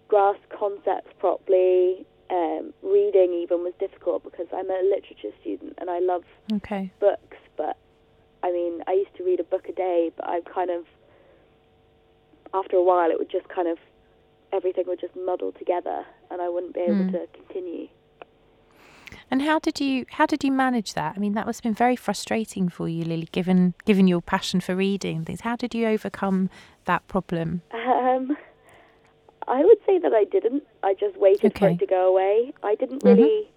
grasp 0.08 0.42
concepts 0.50 1.12
properly 1.18 2.06
um, 2.30 2.72
reading 2.82 3.32
even 3.42 3.58
was 3.62 3.74
difficult 3.78 4.22
because 4.24 4.46
I'm 4.54 4.70
a 4.70 4.80
literature 4.84 5.34
student 5.40 5.74
and 5.78 5.90
I 5.90 5.98
love 5.98 6.24
Okay. 6.52 6.90
books, 7.00 7.36
but 7.56 7.76
I 8.42 8.50
mean, 8.50 8.82
I 8.86 8.92
used 8.92 9.14
to 9.18 9.24
read 9.24 9.38
a 9.40 9.44
book 9.44 9.68
a 9.68 9.72
day, 9.72 10.10
but 10.16 10.26
I 10.26 10.40
kind 10.40 10.70
of, 10.70 10.84
after 12.54 12.76
a 12.76 12.82
while, 12.82 13.10
it 13.10 13.18
would 13.18 13.30
just 13.30 13.48
kind 13.48 13.68
of, 13.68 13.78
everything 14.52 14.84
would 14.86 15.00
just 15.00 15.16
muddle 15.16 15.52
together, 15.52 16.04
and 16.30 16.40
I 16.42 16.48
wouldn't 16.48 16.74
be 16.74 16.80
able 16.80 17.04
Hmm. 17.04 17.12
to 17.12 17.26
continue. 17.32 17.88
And 19.30 19.42
how 19.42 19.58
did 19.58 19.80
you 19.80 20.04
how 20.10 20.26
did 20.26 20.44
you 20.44 20.52
manage 20.52 20.94
that? 20.94 21.14
I 21.16 21.18
mean, 21.18 21.32
that 21.34 21.46
must 21.46 21.60
have 21.60 21.62
been 21.64 21.74
very 21.74 21.96
frustrating 21.96 22.68
for 22.68 22.88
you, 22.88 23.04
Lily, 23.04 23.28
given 23.32 23.74
given 23.84 24.06
your 24.06 24.20
passion 24.20 24.60
for 24.60 24.74
reading 24.76 25.18
and 25.18 25.26
things. 25.26 25.40
How 25.42 25.56
did 25.56 25.74
you 25.74 25.86
overcome 25.86 26.50
that 26.84 27.06
problem? 27.08 27.62
Um, 27.72 28.36
I 29.48 29.64
would 29.64 29.78
say 29.86 29.98
that 29.98 30.12
I 30.12 30.24
didn't. 30.24 30.64
I 30.82 30.94
just 30.94 31.16
waited 31.16 31.58
for 31.58 31.68
it 31.68 31.78
to 31.78 31.86
go 31.86 32.08
away. 32.08 32.52
I 32.62 32.74
didn't 32.74 33.02
Mhm. 33.02 33.18
really 33.18 33.50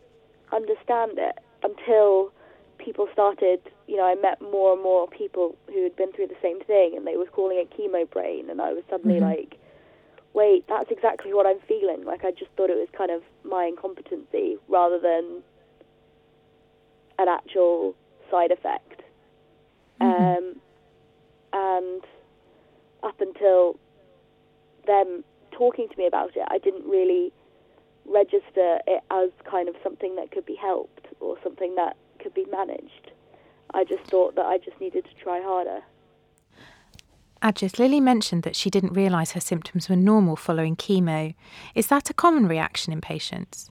understand 0.51 1.17
it 1.17 1.39
until 1.63 2.31
people 2.77 3.07
started. 3.11 3.59
You 3.87 3.97
know, 3.97 4.05
I 4.05 4.15
met 4.15 4.41
more 4.41 4.73
and 4.73 4.81
more 4.81 5.07
people 5.07 5.55
who 5.67 5.83
had 5.83 5.95
been 5.95 6.11
through 6.13 6.27
the 6.27 6.37
same 6.41 6.59
thing, 6.61 6.95
and 6.95 7.05
they 7.05 7.17
were 7.17 7.25
calling 7.25 7.57
it 7.57 7.69
chemo 7.71 8.09
brain, 8.09 8.49
and 8.49 8.61
I 8.61 8.73
was 8.73 8.83
suddenly 8.89 9.19
Mhm. 9.19 9.29
like, 9.29 9.57
"Wait, 10.35 10.67
that's 10.67 10.91
exactly 10.91 11.33
what 11.33 11.45
I'm 11.47 11.59
feeling." 11.61 12.03
Like 12.03 12.23
I 12.25 12.31
just 12.31 12.51
thought 12.51 12.69
it 12.69 12.77
was 12.77 12.89
kind 12.91 13.09
of 13.09 13.23
my 13.43 13.65
incompetency 13.65 14.57
rather 14.67 14.99
than 14.99 15.41
an 17.17 17.27
actual 17.27 17.95
side 18.29 18.51
effect. 18.51 19.01
Mhm. 20.01 20.37
Um, 20.37 20.61
and 21.53 22.03
up 23.01 23.21
until 23.21 23.79
them 24.85 25.23
talking 25.51 25.87
to 25.87 25.97
me 25.97 26.05
about 26.05 26.35
it, 26.35 26.45
I 26.47 26.57
didn't 26.57 26.85
really 26.85 27.31
register 28.05 28.79
it 28.85 29.01
as 29.09 29.31
kind 29.45 29.69
of 29.69 29.75
something 29.81 30.15
that 30.15 30.31
could 30.31 30.45
be 30.45 30.55
helped 30.55 31.07
or 31.19 31.37
something 31.41 31.75
that 31.75 31.95
could 32.19 32.33
be 32.33 32.45
managed. 32.45 33.11
I 33.73 33.83
just 33.83 34.03
thought 34.11 34.35
that 34.35 34.45
I 34.45 34.57
just 34.57 34.79
needed 34.79 35.05
to 35.05 35.13
try 35.15 35.41
harder. 35.41 35.81
Ajit, 37.45 37.77
Lily 37.77 37.99
mentioned 37.99 38.41
that 38.41 38.55
she 38.55 38.71
didn't 38.71 38.93
realise 38.93 39.33
her 39.33 39.39
symptoms 39.39 39.87
were 39.87 39.95
normal 39.95 40.35
following 40.35 40.75
chemo. 40.75 41.35
Is 41.75 41.87
that 41.87 42.09
a 42.09 42.13
common 42.13 42.47
reaction 42.47 42.91
in 42.91 43.01
patients? 43.01 43.69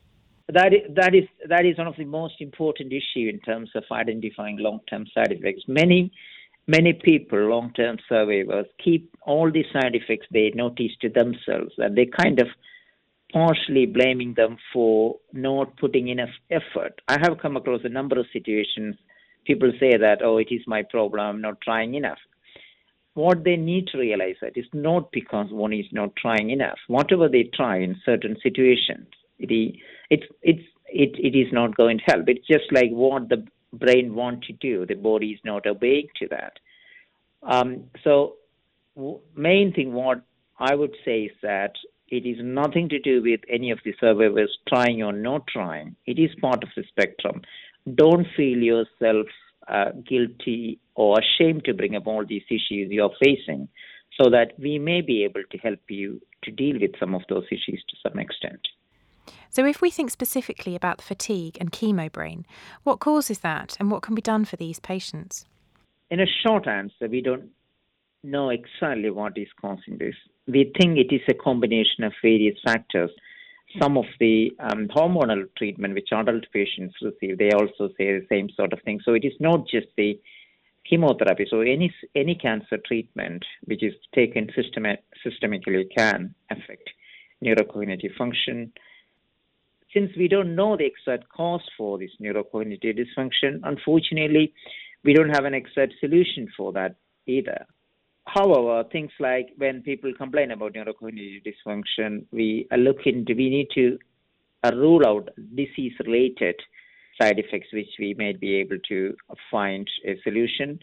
That 0.48 0.72
is, 0.72 0.94
that 0.94 1.12
is 1.12 1.24
that 1.48 1.66
is 1.66 1.76
one 1.76 1.88
of 1.88 1.96
the 1.96 2.04
most 2.04 2.34
important 2.38 2.92
issue 2.92 3.28
in 3.28 3.40
terms 3.40 3.70
of 3.74 3.82
identifying 3.90 4.58
long-term 4.58 5.06
side 5.12 5.32
effects. 5.32 5.62
Many 5.66 6.12
many 6.68 6.92
people, 6.92 7.40
long-term 7.48 7.98
survivors, 8.08 8.66
keep 8.82 9.12
all 9.22 9.50
the 9.50 9.64
side 9.72 9.96
effects 9.96 10.26
they 10.30 10.52
notice 10.54 10.92
to 11.00 11.08
themselves, 11.08 11.72
and 11.78 11.96
they 11.96 12.06
kind 12.06 12.40
of 12.40 12.46
partially 13.32 13.86
blaming 13.86 14.34
them 14.34 14.56
for 14.72 15.16
not 15.32 15.76
putting 15.78 16.08
enough 16.08 16.30
effort. 16.48 17.00
I 17.08 17.18
have 17.20 17.38
come 17.42 17.56
across 17.56 17.80
a 17.82 17.88
number 17.88 18.20
of 18.20 18.26
situations. 18.32 18.94
People 19.44 19.72
say 19.80 19.96
that, 19.96 20.22
oh, 20.22 20.38
it 20.38 20.48
is 20.52 20.62
my 20.68 20.84
problem, 20.84 21.26
I'm 21.26 21.40
not 21.40 21.60
trying 21.60 21.94
enough. 21.94 22.18
What 23.14 23.44
they 23.44 23.56
need 23.56 23.86
to 23.88 23.98
realize 23.98 24.36
that 24.40 24.56
is 24.56 24.66
not 24.72 25.10
because 25.12 25.46
one 25.50 25.72
is 25.72 25.86
not 25.92 26.14
trying 26.16 26.50
enough. 26.50 26.78
Whatever 26.88 27.28
they 27.28 27.44
try 27.54 27.78
in 27.78 27.96
certain 28.04 28.36
situations, 28.42 29.06
it 29.38 29.76
it's 30.10 30.26
it's 30.42 30.62
it, 30.86 31.16
it 31.18 31.36
is 31.36 31.52
not 31.52 31.76
going 31.76 31.98
to 31.98 32.04
help. 32.04 32.28
It's 32.28 32.46
just 32.46 32.72
like 32.72 32.90
what 32.90 33.28
the 33.28 33.46
brain 33.72 34.14
wants 34.14 34.46
to 34.48 34.52
do. 34.54 34.86
The 34.86 34.94
body 34.94 35.30
is 35.30 35.40
not 35.44 35.66
obeying 35.66 36.08
to 36.20 36.28
that. 36.28 36.52
Um, 37.42 37.84
so, 38.02 38.34
w- 38.96 39.20
main 39.36 39.72
thing 39.72 39.92
what 39.92 40.22
I 40.58 40.74
would 40.74 40.94
say 41.04 41.22
is 41.22 41.32
that 41.42 41.72
it 42.08 42.26
is 42.26 42.36
nothing 42.40 42.88
to 42.90 42.98
do 42.98 43.22
with 43.22 43.40
any 43.48 43.70
of 43.70 43.80
the 43.84 43.94
survivors 43.98 44.56
trying 44.68 45.02
or 45.02 45.12
not 45.12 45.46
trying. 45.46 45.96
It 46.06 46.18
is 46.18 46.30
part 46.40 46.62
of 46.62 46.70
the 46.76 46.84
spectrum. 46.88 47.42
Don't 47.94 48.26
feel 48.36 48.58
yourself 48.58 49.26
uh, 49.68 49.90
guilty 50.08 50.78
or 50.94 51.16
ashamed 51.18 51.64
to 51.64 51.74
bring 51.74 51.96
up 51.96 52.06
all 52.06 52.24
these 52.26 52.44
issues 52.48 52.90
you're 52.90 53.10
facing 53.22 53.68
so 54.20 54.30
that 54.30 54.52
we 54.58 54.78
may 54.78 55.00
be 55.00 55.24
able 55.24 55.42
to 55.50 55.58
help 55.58 55.80
you 55.88 56.20
to 56.42 56.50
deal 56.50 56.78
with 56.80 56.92
some 57.00 57.14
of 57.14 57.22
those 57.28 57.44
issues 57.50 57.82
to 57.88 57.96
some 58.08 58.18
extent. 58.18 58.60
So, 59.50 59.64
if 59.64 59.80
we 59.80 59.90
think 59.90 60.10
specifically 60.10 60.74
about 60.74 60.98
the 60.98 61.04
fatigue 61.04 61.56
and 61.60 61.70
chemo 61.70 62.10
brain, 62.10 62.44
what 62.82 63.00
causes 63.00 63.38
that 63.40 63.76
and 63.78 63.90
what 63.90 64.02
can 64.02 64.14
be 64.14 64.22
done 64.22 64.44
for 64.44 64.56
these 64.56 64.80
patients? 64.80 65.46
In 66.10 66.20
a 66.20 66.26
short 66.44 66.66
answer, 66.66 67.08
we 67.08 67.22
don't 67.22 67.50
know 68.22 68.50
exactly 68.50 69.10
what 69.10 69.38
is 69.38 69.48
causing 69.60 69.98
this. 69.98 70.14
We 70.46 70.72
think 70.78 70.98
it 70.98 71.14
is 71.14 71.22
a 71.28 71.34
combination 71.34 72.04
of 72.04 72.12
various 72.22 72.56
factors. 72.64 73.10
Some 73.80 73.98
of 73.98 74.04
the 74.20 74.52
um, 74.60 74.88
hormonal 74.88 75.44
treatment 75.56 75.94
which 75.94 76.10
adult 76.12 76.44
patients 76.52 76.94
receive, 77.02 77.38
they 77.38 77.50
also 77.50 77.88
say 77.98 78.18
the 78.18 78.26
same 78.28 78.48
sort 78.50 78.72
of 78.72 78.80
thing. 78.82 79.00
So 79.04 79.14
it 79.14 79.24
is 79.24 79.32
not 79.40 79.66
just 79.66 79.88
the 79.96 80.20
chemotherapy. 80.88 81.46
So 81.50 81.60
any 81.60 81.92
any 82.14 82.34
cancer 82.34 82.78
treatment 82.78 83.44
which 83.64 83.82
is 83.82 83.94
taken 84.14 84.50
system- 84.54 84.86
systemically 85.24 85.86
can 85.96 86.34
affect 86.50 86.90
neurocognitive 87.42 88.14
function. 88.16 88.72
Since 89.92 90.10
we 90.16 90.28
don't 90.28 90.54
know 90.54 90.76
the 90.76 90.86
exact 90.86 91.28
cause 91.28 91.62
for 91.76 91.98
this 91.98 92.10
neurocognitive 92.20 92.98
dysfunction, 92.98 93.60
unfortunately, 93.62 94.52
we 95.04 95.12
don't 95.14 95.30
have 95.30 95.44
an 95.44 95.54
exact 95.54 95.94
solution 96.00 96.48
for 96.56 96.72
that 96.72 96.96
either. 97.26 97.66
However, 98.26 98.84
things 98.90 99.10
like 99.20 99.50
when 99.58 99.82
people 99.82 100.12
complain 100.16 100.50
about 100.50 100.74
neurocognitive 100.74 101.42
dysfunction, 101.44 102.24
we 102.32 102.66
look 102.76 103.06
into, 103.06 103.34
we 103.34 103.50
need 103.50 103.68
to 103.74 103.98
uh, 104.64 104.74
rule 104.74 105.06
out 105.06 105.28
disease 105.54 105.92
related 106.06 106.56
side 107.20 107.38
effects 107.38 107.68
which 107.72 107.90
we 107.98 108.14
may 108.14 108.32
be 108.32 108.56
able 108.56 108.78
to 108.88 109.14
find 109.50 109.88
a 110.06 110.18
solution. 110.22 110.80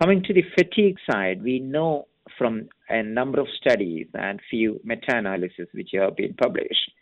Coming 0.00 0.22
to 0.24 0.32
the 0.32 0.44
fatigue 0.56 0.96
side, 1.10 1.42
we 1.42 1.58
know 1.58 2.06
from 2.38 2.68
a 2.88 3.02
number 3.02 3.40
of 3.40 3.48
studies 3.60 4.06
and 4.14 4.40
few 4.48 4.80
meta 4.84 5.16
analyses 5.16 5.68
which 5.72 5.90
have 5.92 6.16
been 6.16 6.34
published. 6.34 6.92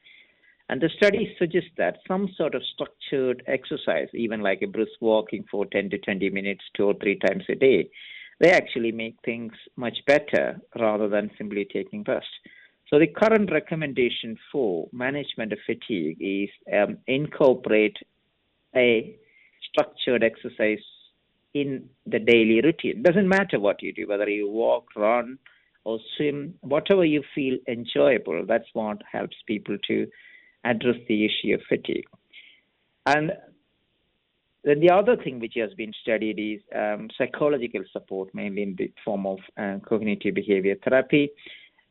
And 0.68 0.80
the 0.80 0.90
studies 0.96 1.28
suggest 1.38 1.66
that 1.78 1.98
some 2.06 2.28
sort 2.36 2.54
of 2.54 2.62
structured 2.74 3.42
exercise, 3.46 4.08
even 4.14 4.40
like 4.40 4.62
a 4.62 4.66
brisk 4.66 4.92
walking 5.00 5.44
for 5.50 5.66
10 5.66 5.90
to 5.90 5.98
20 5.98 6.30
minutes, 6.30 6.62
two 6.76 6.84
or 6.84 6.94
three 6.94 7.18
times 7.18 7.44
a 7.48 7.54
day, 7.54 7.90
they 8.40 8.50
actually 8.50 8.90
make 8.90 9.16
things 9.24 9.52
much 9.76 9.98
better 10.06 10.58
rather 10.78 11.08
than 11.08 11.30
simply 11.36 11.66
taking 11.70 12.04
rest. 12.08 12.26
So 12.88 12.98
the 12.98 13.06
current 13.06 13.52
recommendation 13.52 14.36
for 14.50 14.88
management 14.92 15.52
of 15.52 15.58
fatigue 15.64 16.16
is 16.20 16.48
um, 16.74 16.98
incorporate 17.06 17.96
a 18.74 19.16
structured 19.68 20.24
exercise 20.24 20.82
in 21.54 21.88
the 22.06 22.18
daily 22.18 22.60
routine. 22.62 22.98
It 22.98 23.02
Doesn't 23.02 23.28
matter 23.28 23.60
what 23.60 23.82
you 23.82 23.92
do, 23.92 24.08
whether 24.08 24.28
you 24.28 24.48
walk, 24.48 24.88
run, 24.96 25.38
or 25.84 25.98
swim, 26.16 26.54
whatever 26.60 27.04
you 27.04 27.22
feel 27.34 27.58
enjoyable. 27.68 28.44
That's 28.46 28.68
what 28.72 29.02
helps 29.10 29.36
people 29.46 29.76
to 29.86 30.06
address 30.64 30.96
the 31.08 31.24
issue 31.24 31.54
of 31.54 31.60
fatigue. 31.68 32.06
And 33.06 33.32
then 34.64 34.80
the 34.80 34.90
other 34.90 35.16
thing 35.16 35.40
which 35.40 35.54
has 35.56 35.72
been 35.74 35.92
studied 36.02 36.38
is 36.38 36.60
um, 36.76 37.08
psychological 37.16 37.82
support, 37.92 38.34
mainly 38.34 38.62
in 38.62 38.74
the 38.76 38.92
form 39.04 39.26
of 39.26 39.38
uh, 39.56 39.78
cognitive 39.86 40.34
behavior 40.34 40.76
therapy. 40.84 41.30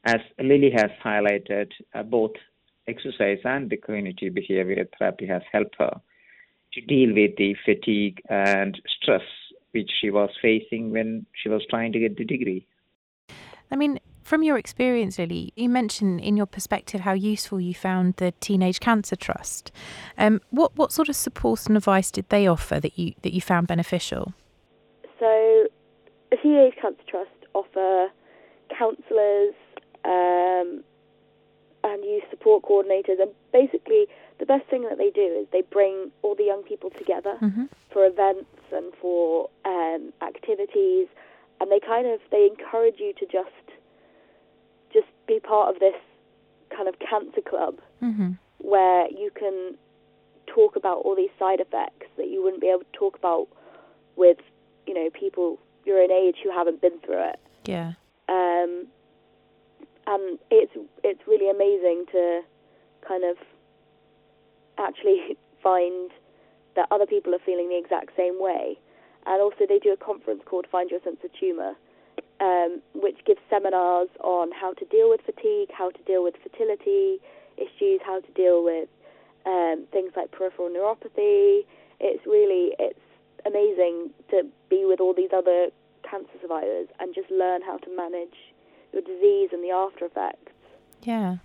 As 0.05 0.19
Lily 0.37 0.71
has 0.75 0.91
highlighted, 1.03 1.71
uh, 1.93 2.03
both 2.03 2.33
exercise 2.87 3.39
and 3.43 3.69
the 3.69 3.77
cognitive 3.77 4.33
behavior 4.33 4.87
therapy 4.97 5.27
has 5.27 5.41
helped 5.51 5.75
her 5.79 5.99
to 6.73 6.81
deal 6.81 7.13
with 7.13 7.35
the 7.37 7.55
fatigue 7.65 8.21
and 8.29 8.79
stress 9.01 9.23
which 9.71 9.89
she 9.99 10.09
was 10.09 10.29
facing 10.41 10.91
when 10.91 11.25
she 11.33 11.49
was 11.49 11.63
trying 11.69 11.91
to 11.93 11.99
get 11.99 12.17
the 12.17 12.25
degree. 12.25 12.65
I 13.71 13.75
mean, 13.75 13.99
from 14.29 14.43
your 14.43 14.59
experience, 14.59 15.17
Lily, 15.17 15.51
you 15.55 15.67
mentioned 15.67 16.21
in 16.21 16.37
your 16.37 16.45
perspective 16.45 17.01
how 17.01 17.13
useful 17.13 17.59
you 17.59 17.73
found 17.73 18.13
the 18.17 18.31
Teenage 18.39 18.79
Cancer 18.79 19.15
Trust. 19.15 19.71
Um, 20.19 20.39
what 20.51 20.77
what 20.77 20.91
sort 20.91 21.09
of 21.09 21.15
support 21.15 21.65
and 21.65 21.75
advice 21.75 22.11
did 22.11 22.29
they 22.29 22.45
offer 22.45 22.79
that 22.79 22.97
you 22.99 23.15
that 23.23 23.33
you 23.33 23.41
found 23.41 23.67
beneficial? 23.67 24.33
So, 25.19 25.67
the 26.29 26.37
Teenage 26.43 26.75
Cancer 26.79 27.01
Trust 27.07 27.31
offer 27.55 28.09
counsellors 28.77 29.55
um, 30.05 30.83
and 31.83 32.03
youth 32.05 32.23
support 32.29 32.63
coordinators, 32.63 33.19
and 33.19 33.31
basically 33.51 34.05
the 34.37 34.45
best 34.45 34.69
thing 34.69 34.83
that 34.83 34.99
they 34.99 35.09
do 35.09 35.25
is 35.41 35.47
they 35.51 35.63
bring 35.63 36.11
all 36.21 36.35
the 36.35 36.45
young 36.45 36.61
people 36.61 36.91
together 36.91 37.35
mm-hmm. 37.41 37.65
for 37.91 38.05
events 38.05 38.61
and 38.71 38.93
for 39.01 39.49
um, 39.65 40.13
activities, 40.21 41.07
and 41.59 41.71
they 41.71 41.79
kind 41.79 42.05
of 42.05 42.19
they 42.29 42.45
encourage 42.45 42.99
you 42.99 43.11
to 43.13 43.25
just 43.25 43.49
just 43.65 43.68
be 45.29 45.39
part 45.39 45.73
of 45.73 45.79
this 45.79 45.95
kind 46.75 46.89
of 46.89 46.95
cancer 46.99 47.41
club 47.47 47.79
mm-hmm. 48.01 48.31
where 48.57 49.07
you 49.09 49.31
can 49.33 49.75
talk 50.47 50.75
about 50.75 50.97
all 51.05 51.15
these 51.15 51.29
side 51.37 51.59
effects 51.59 52.07
that 52.17 52.29
you 52.29 52.43
wouldn't 52.43 52.61
be 52.61 52.67
able 52.67 52.81
to 52.81 52.97
talk 52.97 53.15
about 53.15 53.47
with, 54.15 54.37
you 54.87 54.93
know, 54.93 55.09
people 55.17 55.59
your 55.85 56.01
own 56.01 56.11
age 56.11 56.37
who 56.43 56.51
haven't 56.51 56.81
been 56.81 56.99
through 57.05 57.29
it. 57.29 57.39
Yeah. 57.65 57.93
Um, 58.27 58.87
and 60.07 60.39
it's 60.49 60.73
it's 61.03 61.21
really 61.27 61.49
amazing 61.49 62.05
to 62.11 62.41
kind 63.07 63.23
of 63.23 63.37
actually 64.77 65.37
find 65.63 66.11
that 66.75 66.87
other 66.91 67.05
people 67.05 67.33
are 67.33 67.43
feeling 67.45 67.69
the 67.69 67.77
exact 67.77 68.15
same 68.17 68.41
way. 68.41 68.77
And 69.25 69.41
also, 69.41 69.65
they 69.67 69.79
do 69.79 69.91
a 69.91 69.97
conference 69.97 70.41
called 70.45 70.65
Find 70.71 70.89
Your 70.89 71.01
Sense 71.01 71.17
of 71.23 71.31
Tumour, 71.37 71.75
um, 72.39 72.81
which 72.93 73.17
gives 73.25 73.39
seminars 73.49 74.09
on 74.21 74.51
how 74.51 74.73
to 74.73 74.85
deal 74.85 75.09
with 75.09 75.21
fatigue, 75.21 75.69
how 75.73 75.89
to 75.89 76.01
deal 76.03 76.23
with 76.23 76.35
fertility 76.41 77.17
issues, 77.57 77.99
how 78.05 78.19
to 78.21 78.31
deal 78.33 78.63
with 78.63 78.89
um, 79.45 79.85
things 79.91 80.11
like 80.15 80.31
peripheral 80.31 80.69
neuropathy. 80.69 81.65
It's 81.99 82.25
really 82.25 82.75
it's 82.79 82.99
amazing 83.45 84.11
to 84.29 84.43
be 84.69 84.85
with 84.85 84.99
all 84.99 85.13
these 85.13 85.31
other 85.35 85.69
cancer 86.09 86.31
survivors 86.41 86.87
and 86.99 87.13
just 87.13 87.29
learn 87.29 87.61
how 87.61 87.77
to 87.77 87.95
manage 87.95 88.35
your 88.93 89.01
disease 89.01 89.49
and 89.51 89.63
the 89.63 89.71
after 89.71 90.05
effects. 90.05 90.51
Yeah. 91.03 91.37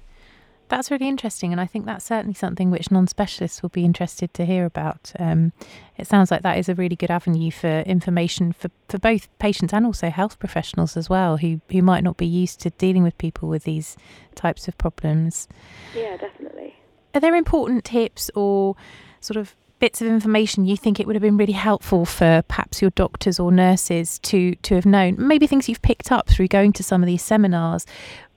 That's 0.74 0.90
really 0.90 1.06
interesting, 1.06 1.52
and 1.52 1.60
I 1.60 1.66
think 1.66 1.86
that's 1.86 2.04
certainly 2.04 2.34
something 2.34 2.68
which 2.68 2.90
non 2.90 3.06
specialists 3.06 3.62
will 3.62 3.68
be 3.68 3.84
interested 3.84 4.34
to 4.34 4.44
hear 4.44 4.66
about. 4.66 5.12
Um, 5.20 5.52
it 5.96 6.08
sounds 6.08 6.32
like 6.32 6.42
that 6.42 6.58
is 6.58 6.68
a 6.68 6.74
really 6.74 6.96
good 6.96 7.12
avenue 7.12 7.52
for 7.52 7.82
information 7.82 8.50
for, 8.52 8.70
for 8.88 8.98
both 8.98 9.28
patients 9.38 9.72
and 9.72 9.86
also 9.86 10.10
health 10.10 10.40
professionals 10.40 10.96
as 10.96 11.08
well, 11.08 11.36
who, 11.36 11.60
who 11.70 11.80
might 11.80 12.02
not 12.02 12.16
be 12.16 12.26
used 12.26 12.58
to 12.62 12.70
dealing 12.70 13.04
with 13.04 13.16
people 13.18 13.48
with 13.48 13.62
these 13.62 13.96
types 14.34 14.66
of 14.66 14.76
problems. 14.76 15.46
Yeah, 15.94 16.16
definitely. 16.16 16.74
Are 17.14 17.20
there 17.20 17.36
important 17.36 17.84
tips 17.84 18.28
or 18.34 18.74
sort 19.20 19.36
of 19.36 19.54
bits 19.78 20.00
of 20.00 20.08
information 20.08 20.64
you 20.64 20.76
think 20.76 20.98
it 20.98 21.06
would 21.06 21.14
have 21.14 21.22
been 21.22 21.36
really 21.36 21.52
helpful 21.52 22.04
for 22.04 22.42
perhaps 22.48 22.80
your 22.80 22.90
doctors 22.92 23.38
or 23.38 23.52
nurses 23.52 24.18
to 24.20 24.54
to 24.56 24.74
have 24.74 24.86
known 24.86 25.14
maybe 25.18 25.46
things 25.46 25.68
you've 25.68 25.82
picked 25.82 26.10
up 26.10 26.28
through 26.28 26.48
going 26.48 26.72
to 26.72 26.82
some 26.82 27.02
of 27.02 27.06
these 27.06 27.22
seminars 27.22 27.84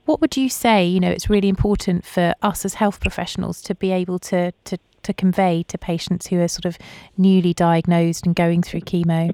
what 0.08 0.22
would 0.22 0.36
you 0.36 0.50
say 0.50 0.86
you 0.86 1.00
know 1.00 1.12
it's 1.12 1.30
really 1.30 1.50
important 1.50 2.06
for 2.06 2.34
us 2.42 2.66
as 2.66 2.76
health 2.76 3.00
professionals 3.00 3.62
to 3.62 3.76
be 3.76 3.92
able 3.92 4.18
to 4.18 4.52
to 4.64 4.78
to 5.04 5.14
convey 5.14 5.64
to 5.64 5.78
patients 5.78 6.28
who 6.28 6.40
are 6.42 6.48
sort 6.48 6.66
of 6.66 6.78
newly 7.18 7.54
diagnosed 7.54 8.26
and 8.26 8.36
going 8.36 8.62
through 8.62 8.82
chemo 8.82 9.34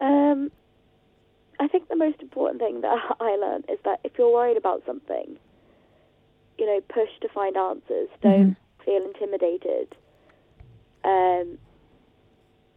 um, 0.00 0.50
I 1.60 1.68
think 1.68 1.88
the 1.88 1.96
most 1.96 2.20
important 2.20 2.60
thing 2.60 2.80
that 2.80 2.98
I 3.20 3.36
learned 3.36 3.66
is 3.68 3.78
that 3.84 4.00
if 4.04 4.12
you're 4.18 4.32
worried 4.32 4.56
about 4.56 4.82
something, 4.84 5.38
you 6.58 6.66
know, 6.66 6.80
push 6.88 7.08
to 7.20 7.28
find 7.28 7.56
answers. 7.56 8.08
Don't 8.20 8.50
mm-hmm. 8.50 8.84
feel 8.84 9.04
intimidated. 9.04 9.94
Um, 11.04 11.58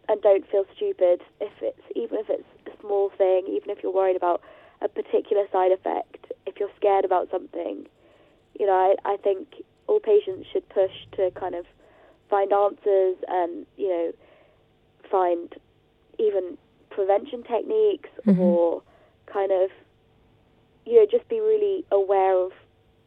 and 0.07 0.21
don't 0.21 0.49
feel 0.49 0.65
stupid 0.75 1.21
if 1.41 1.51
it's 1.61 1.81
even 1.95 2.19
if 2.19 2.29
it's 2.29 2.47
a 2.67 2.81
small 2.81 3.11
thing, 3.17 3.45
even 3.47 3.69
if 3.69 3.81
you're 3.81 3.93
worried 3.93 4.15
about 4.15 4.41
a 4.81 4.87
particular 4.87 5.45
side 5.51 5.71
effect, 5.71 6.14
if 6.55 6.59
you're 6.59 6.69
scared 6.77 7.05
about 7.05 7.29
something, 7.29 7.85
you 8.57 8.65
know, 8.65 8.73
I, 8.73 8.95
I 9.13 9.17
think 9.17 9.47
all 9.87 9.99
patients 9.99 10.47
should 10.51 10.67
push 10.69 10.91
to 11.17 11.31
kind 11.31 11.53
of 11.53 11.65
find 12.29 12.51
answers 12.53 13.17
and, 13.27 13.65
you 13.77 13.89
know, 13.89 14.11
find 15.11 15.53
even 16.17 16.57
prevention 16.89 17.43
techniques 17.43 18.09
mm-hmm. 18.25 18.39
or 18.39 18.81
kind 19.31 19.51
of, 19.51 19.69
you 20.85 20.95
know, 20.95 21.05
just 21.09 21.27
be 21.27 21.39
really 21.39 21.83
aware 21.91 22.37
of 22.37 22.51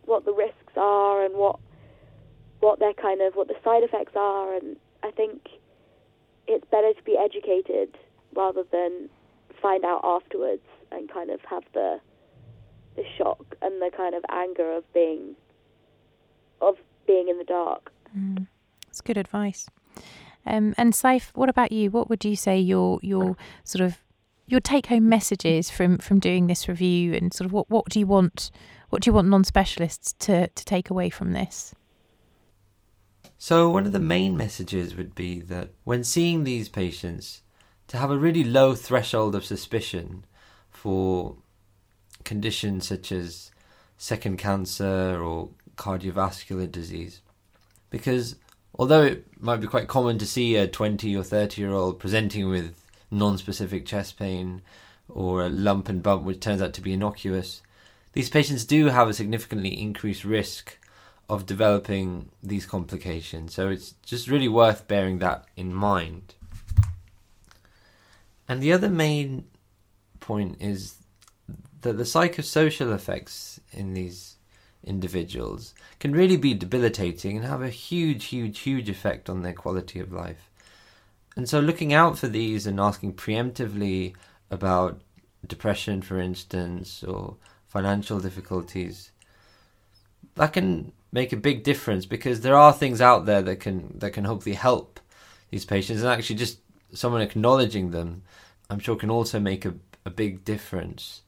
what 0.05 0.25
the 0.25 0.33
risks 0.33 0.73
are 0.77 1.25
and 1.25 1.35
what 1.35 1.59
what 2.61 2.81
their 2.81 2.93
kind 2.95 3.21
of 3.21 3.35
what 3.35 3.47
the 3.47 3.55
side 3.63 3.85
effects 3.85 4.15
are 4.17 4.55
and 4.57 4.77
I 5.05 5.13
think 5.13 5.49
it's 6.49 6.65
better 6.73 6.93
to 6.93 7.03
be 7.05 7.17
educated 7.17 7.97
rather 8.35 8.65
than 8.73 9.09
find 9.63 9.85
out 9.85 10.01
afterwards 10.03 10.63
and 10.91 11.09
kind 11.11 11.31
of 11.31 11.41
have 11.49 11.63
the 11.73 12.01
the 12.99 13.05
shock 13.17 13.57
and 13.63 13.81
the 13.81 13.91
kind 13.97 14.15
of 14.15 14.25
anger 14.29 14.77
of 14.77 14.93
being 14.93 15.37
of 16.61 16.77
being 17.07 17.29
in 17.29 17.39
the 17.39 17.45
dark. 17.45 17.93
Mm. 18.17 18.47
That's 18.87 19.01
good 19.01 19.17
advice. 19.17 19.69
Um, 20.45 20.75
and 20.77 20.93
Saif, 20.93 21.31
what 21.35 21.49
about 21.49 21.73
you? 21.73 21.91
What 21.91 22.11
would 22.11 22.25
you 22.25 22.37
say 22.37 22.59
your 22.59 22.99
your 23.03 23.37
sort 23.65 23.83
of 23.85 23.99
your 24.47 24.61
take 24.61 24.87
home 24.87 25.09
messages 25.09 25.71
from 25.71 25.99
from 25.99 26.19
doing 26.19 26.47
this 26.47 26.69
review 26.69 27.15
and 27.15 27.33
sort 27.33 27.47
of 27.47 27.53
what 27.53 27.71
what 27.71 27.89
do 27.89 27.99
you 28.01 28.07
want 28.07 28.51
what 28.89 29.03
do 29.03 29.11
you 29.11 29.15
want 29.15 29.29
non 29.29 29.45
specialists 29.45 30.15
to 30.21 30.49
to 30.49 30.65
take 30.65 30.91
away 30.91 31.11
from 31.11 31.33
this? 31.33 31.75
So 33.37 33.71
one 33.71 33.87
of 33.87 33.93
the 33.93 34.01
main 34.01 34.37
messages 34.37 34.97
would 34.97 35.15
be 35.15 35.41
that 35.43 35.71
when 35.85 36.03
seeing 36.03 36.43
these 36.43 36.69
patients, 36.69 37.43
to 37.87 37.97
have 37.97 38.11
a 38.11 38.19
really 38.19 38.43
low 38.43 38.75
threshold 38.75 39.35
of 39.37 39.45
suspicion 39.45 40.25
for 40.71 41.37
conditions 42.29 42.87
such 42.87 43.11
as 43.11 43.51
second 43.97 44.37
cancer 44.37 45.21
or 45.21 45.49
cardiovascular 45.77 46.71
disease. 46.71 47.23
Because 47.89 48.37
although 48.79 49.03
it 49.03 49.25
might 49.41 49.63
be 49.63 49.67
quite 49.67 49.89
common 49.89 50.19
to 50.19 50.27
see 50.27 50.55
a 50.55 50.69
20 50.69 51.17
or 51.17 51.25
30 51.25 51.61
year 51.61 51.73
old 51.73 51.99
presenting 51.99 52.49
with 52.51 52.75
non 53.11 53.39
specific 53.39 53.87
chest 53.87 54.19
pain 54.19 54.61
or 55.09 55.43
a 55.43 55.49
lump 55.49 55.89
and 55.89 56.03
bump 56.03 56.23
which 56.23 56.41
turns 56.41 56.61
out 56.61 56.75
to 56.75 56.83
be 56.83 56.93
innocuous, 56.93 57.63
these 58.13 58.29
patients 58.29 58.67
do 58.67 58.87
have 58.87 59.09
a 59.09 59.15
significantly 59.15 59.81
increased 59.81 60.25
risk 60.25 60.77
of 61.31 61.47
developing 61.47 62.29
these 62.43 62.67
complications. 62.67 63.55
So 63.55 63.69
it's 63.71 63.95
just 64.05 64.29
really 64.29 64.49
worth 64.49 64.87
bearing 64.87 65.19
that 65.19 65.47
in 65.57 65.73
mind. 65.73 66.35
And 68.47 68.63
the 68.63 68.73
other 68.73 68.91
main 68.91 69.45
point 70.21 70.59
is 70.61 70.98
that 71.83 71.97
the 71.97 72.05
psychosocial 72.05 72.95
effects 72.95 73.61
in 73.73 73.95
these 73.95 74.37
individuals 74.85 75.75
can 76.01 76.13
really 76.13 76.37
be 76.37 76.55
debilitating 76.55 77.37
and 77.37 77.47
have 77.47 77.63
a 77.63 77.69
huge, 77.69 78.27
huge, 78.27 78.61
huge 78.61 78.89
effect 78.89 79.29
on 79.29 79.43
their 79.43 79.53
quality 79.53 80.01
of 80.01 80.13
life. 80.13 80.51
And 81.37 81.49
so, 81.49 81.61
looking 81.61 81.93
out 81.93 82.19
for 82.19 82.27
these 82.27 82.67
and 82.67 82.81
asking 82.81 83.15
preemptively 83.15 84.15
about 84.51 85.01
depression, 85.47 86.03
for 86.03 86.19
instance, 86.19 87.05
or 87.05 87.37
financial 87.69 88.19
difficulties, 88.19 89.13
that 90.35 90.53
can 90.53 90.93
make 91.13 91.33
a 91.33 91.37
big 91.37 91.63
difference 91.63 92.07
because 92.07 92.41
there 92.41 92.57
are 92.57 92.73
things 92.73 93.01
out 93.01 93.25
there 93.25 93.43
that 93.43 93.61
can 93.61 93.99
that 93.99 94.13
can 94.13 94.25
hopefully 94.25 94.57
help 94.57 95.01
these 95.51 95.65
patients, 95.65 96.01
and 96.01 96.11
actually 96.11 96.37
just 96.37 96.59
someone 96.93 97.21
acknowledging 97.21 97.91
them, 97.91 98.23
I'm 98.69 98.81
sure, 98.81 98.97
can 98.97 99.11
also 99.11 99.39
make 99.39 99.65
a, 99.65 99.75
a 100.05 100.11
big 100.11 100.45
difference. 100.45 101.23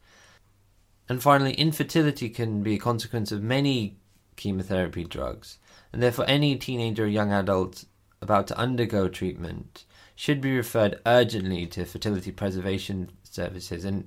And 1.11 1.20
finally, 1.20 1.55
infertility 1.55 2.29
can 2.29 2.62
be 2.62 2.77
a 2.77 2.79
consequence 2.79 3.33
of 3.33 3.42
many 3.42 3.96
chemotherapy 4.37 5.03
drugs, 5.03 5.59
and 5.92 6.01
therefore, 6.01 6.25
any 6.29 6.55
teenager 6.55 7.03
or 7.03 7.09
young 7.09 7.33
adult 7.33 7.85
about 8.23 8.46
to 8.46 8.57
undergo 8.57 9.09
treatment 9.09 9.85
should 10.14 10.40
be 10.40 10.57
referred 10.57 11.01
urgently 11.05 11.66
to 11.66 11.85
fertility 11.85 12.31
preservation 12.31 13.11
services. 13.25 13.85
And 13.85 14.07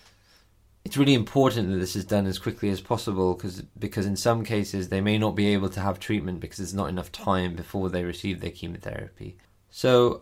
it's 0.86 0.96
really 0.96 1.13
important 1.13 1.72
that 1.72 1.80
this 1.80 1.98
is 1.98 2.06
done 2.06 2.26
as 2.26 2.39
quickly 2.39 2.70
as 2.70 2.80
possible 2.80 3.34
because 3.34 3.63
because 3.78 4.06
in 4.06 4.16
some 4.16 4.46
cases 4.46 4.88
they 4.88 5.02
may 5.02 5.18
not 5.18 5.36
be 5.36 5.48
able 5.48 5.70
to 5.72 5.82
have 5.82 6.00
treatment 6.00 6.39
because 6.39 6.60
there's 6.60 6.74
not 6.74 6.88
enough 6.88 7.12
time 7.12 7.54
before 7.54 7.89
they 7.89 8.06
receive 8.06 8.39
their 8.39 8.52
chemotherapy. 8.52 9.36
So 9.70 10.22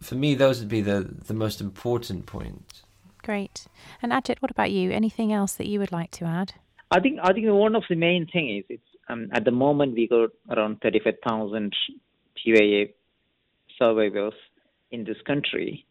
for 0.00 0.14
me 0.14 0.34
those 0.34 0.60
would 0.60 0.68
be 0.70 0.80
the 0.80 1.00
the 1.26 1.34
most 1.34 1.60
important 1.60 2.24
points. 2.24 2.84
Great. 3.22 3.66
And 4.02 4.12
Ajit, 4.12 4.40
what 4.40 4.50
about 4.50 4.70
you? 4.70 4.90
Anything 4.90 5.32
else 5.32 5.54
that 5.54 5.68
you 5.68 5.78
would 5.78 5.92
like 5.92 6.10
to 6.12 6.24
add? 6.24 6.54
I 6.90 7.00
think 7.00 7.20
I 7.22 7.32
think 7.32 7.46
one 7.48 7.74
of 7.74 7.84
the 7.88 7.94
main 7.94 8.26
thing 8.26 8.58
is 8.58 8.64
it's 8.68 8.82
um, 9.08 9.28
at 9.32 9.44
the 9.44 9.50
moment 9.50 9.94
we 9.94 10.08
got 10.08 10.30
around 10.50 10.80
35,000 10.82 11.72
TYA 12.36 12.86
survivors 13.78 14.34
in 14.90 15.04
this 15.04 15.16
country. 15.26 15.86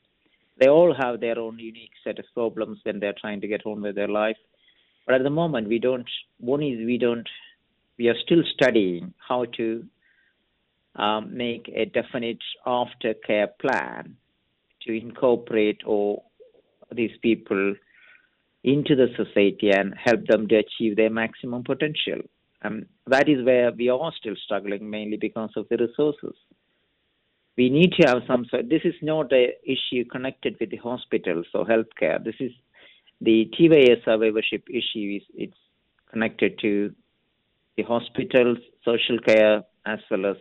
They 0.60 0.68
all 0.68 0.94
have 0.94 1.20
their 1.20 1.40
own 1.40 1.58
unique 1.58 1.94
set 2.04 2.20
of 2.20 2.26
problems 2.34 2.80
when 2.84 3.00
they're 3.00 3.16
trying 3.20 3.42
to 3.42 3.48
get 3.48 3.66
on 3.66 3.82
with 3.82 3.96
their 3.96 4.08
life. 4.08 4.38
But 5.06 5.16
at 5.16 5.24
the 5.24 5.30
moment, 5.30 5.68
we 5.68 5.80
don't. 5.80 6.10
One 6.40 6.62
is 6.62 6.86
we 6.86 6.98
don't. 6.98 7.28
We 7.98 8.08
are 8.10 8.20
still 8.24 8.44
studying 8.54 9.14
how 9.28 9.46
to 9.58 9.86
um, 10.96 11.36
make 11.36 11.70
a 11.74 11.86
definite 11.86 12.44
aftercare 12.66 13.48
plan 13.60 14.18
to 14.86 14.98
incorporate 14.98 15.82
or 15.86 16.24
these 16.96 17.12
people 17.22 17.76
into 18.64 18.96
the 18.96 19.08
society 19.18 19.72
and 19.72 19.94
help 19.98 20.26
them 20.28 20.48
to 20.48 20.56
achieve 20.56 20.96
their 20.96 21.10
maximum 21.10 21.64
potential. 21.64 22.22
Um, 22.64 22.86
that 23.08 23.28
is 23.28 23.44
where 23.44 23.72
we 23.72 23.90
are 23.90 24.12
still 24.20 24.36
struggling, 24.44 24.90
mainly 24.90 25.18
because 25.18 25.50
of 25.56 25.68
the 25.70 25.78
resources. 25.78 26.36
We 27.58 27.70
need 27.70 27.94
to 27.94 28.08
have 28.08 28.22
some 28.28 28.46
sort. 28.46 28.70
This 28.70 28.84
is 28.86 28.94
not 29.02 29.34
a 29.34 29.56
issue 29.64 30.06
connected 30.06 30.58
with 30.60 30.70
the 30.70 30.78
hospitals 30.78 31.48
or 31.54 31.66
healthcare. 31.66 32.24
This 32.24 32.36
is 32.40 32.52
the 33.20 33.50
TYA 33.58 34.04
survivorship 34.06 34.64
issue. 34.70 35.18
Is 35.18 35.24
it's 35.36 35.58
connected 36.12 36.60
to 36.60 36.94
the 37.78 37.84
hospitals, 37.84 38.60
social 38.86 39.20
care, 39.26 39.64
as 39.86 40.00
well 40.10 40.28
as 40.28 40.38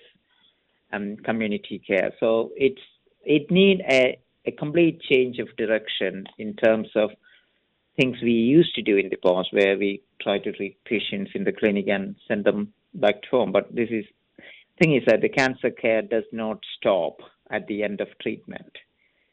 um, 0.93 1.17
community 1.25 1.83
care. 1.85 2.13
So 2.21 2.51
it's 2.55 2.81
it 3.25 3.51
need 3.51 3.83
a 3.89 4.19
a 4.46 4.50
complete 4.53 5.00
change 5.03 5.38
of 5.38 5.55
direction 5.57 6.26
in 6.38 6.55
terms 6.55 6.88
of 6.94 7.11
things 7.96 8.16
we 8.22 8.33
used 8.33 8.74
to 8.74 8.83
do 8.83 8.96
in 8.96 9.11
the 9.11 9.16
past, 9.16 9.48
where 9.53 9.76
we 9.76 10.03
try 10.20 10.38
to 10.38 10.53
treat 10.53 10.83
patients 10.85 11.33
in 11.35 11.44
the 11.44 11.53
clinic 11.53 11.87
and 11.88 12.16
send 12.26 12.44
them 12.44 12.72
back 12.94 13.22
to 13.22 13.29
home. 13.31 13.53
But 13.53 13.74
this 13.74 13.90
is 13.90 14.05
thing 14.81 14.96
is 14.96 15.03
that 15.07 15.20
the 15.20 15.29
cancer 15.29 15.70
care 15.70 16.03
does 16.03 16.24
not 16.33 16.59
stop 16.79 17.18
at 17.50 17.66
the 17.66 17.83
end 17.83 18.00
of 18.00 18.09
treatment. 18.22 18.79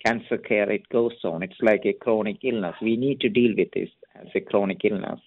Cancer 0.06 0.38
care 0.38 0.70
it 0.70 0.90
goes 0.90 1.14
on. 1.24 1.42
It's 1.42 1.62
like 1.62 1.86
a 1.86 1.94
chronic 1.94 2.38
illness. 2.44 2.76
We 2.82 2.98
need 2.98 3.22
to 3.22 3.30
deal 3.30 3.54
with 3.58 3.70
this 3.74 3.90
as 4.16 4.28
a 4.36 4.42
chronic 4.42 4.82
illness. 4.84 5.20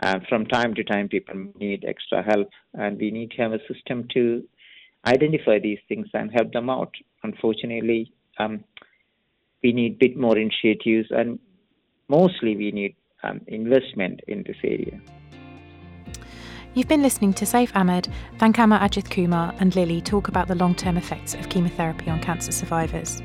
And 0.00 0.24
from 0.28 0.46
time 0.46 0.74
to 0.74 0.84
time, 0.84 1.08
people 1.08 1.48
need 1.58 1.84
extra 1.84 2.22
help, 2.22 2.48
and 2.74 2.96
we 2.98 3.10
need 3.10 3.32
to 3.32 3.42
have 3.42 3.52
a 3.52 3.66
system 3.72 4.06
to 4.14 4.44
identify 5.04 5.58
these 5.58 5.80
things 5.88 6.06
and 6.14 6.30
help 6.32 6.52
them 6.52 6.70
out. 6.70 6.94
Unfortunately, 7.24 8.12
um, 8.38 8.64
we 9.62 9.72
need 9.72 9.94
a 9.94 9.96
bit 9.96 10.16
more 10.16 10.36
initiatives 10.38 11.08
and 11.10 11.38
mostly 12.08 12.56
we 12.56 12.70
need 12.70 12.96
um, 13.22 13.40
investment 13.46 14.20
in 14.28 14.44
this 14.46 14.56
area. 14.62 15.00
You've 16.74 16.86
been 16.86 17.02
listening 17.02 17.32
to 17.34 17.44
Saif 17.44 17.74
Ahmad, 17.74 18.08
Thankamma 18.36 18.78
Ajith 18.78 19.10
Kumar, 19.10 19.52
and 19.58 19.74
Lily 19.74 20.00
talk 20.00 20.28
about 20.28 20.46
the 20.46 20.54
long 20.54 20.74
term 20.76 20.96
effects 20.96 21.34
of 21.34 21.48
chemotherapy 21.48 22.08
on 22.08 22.20
cancer 22.20 22.52
survivors. 22.52 23.20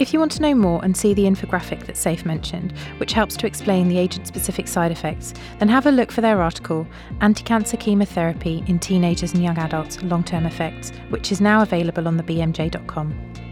If 0.00 0.12
you 0.12 0.18
want 0.18 0.32
to 0.32 0.42
know 0.42 0.54
more 0.54 0.82
and 0.84 0.96
see 0.96 1.14
the 1.14 1.22
infographic 1.22 1.86
that 1.86 1.94
Saif 1.94 2.24
mentioned, 2.24 2.72
which 2.96 3.12
helps 3.12 3.36
to 3.36 3.46
explain 3.46 3.88
the 3.88 3.98
agent 3.98 4.26
specific 4.26 4.66
side 4.66 4.90
effects, 4.90 5.34
then 5.58 5.68
have 5.68 5.86
a 5.86 5.92
look 5.92 6.10
for 6.10 6.22
their 6.22 6.42
article, 6.42 6.84
Anti 7.20 7.44
Cancer 7.44 7.76
Chemotherapy 7.76 8.64
in 8.66 8.78
Teenagers 8.78 9.34
and 9.34 9.44
Young 9.44 9.58
Adults 9.58 10.02
Long 10.02 10.24
Term 10.24 10.46
Effects, 10.46 10.90
which 11.10 11.30
is 11.30 11.40
now 11.40 11.62
available 11.62 12.08
on 12.08 12.16
the 12.16 12.24
BMJ.com. 12.24 13.45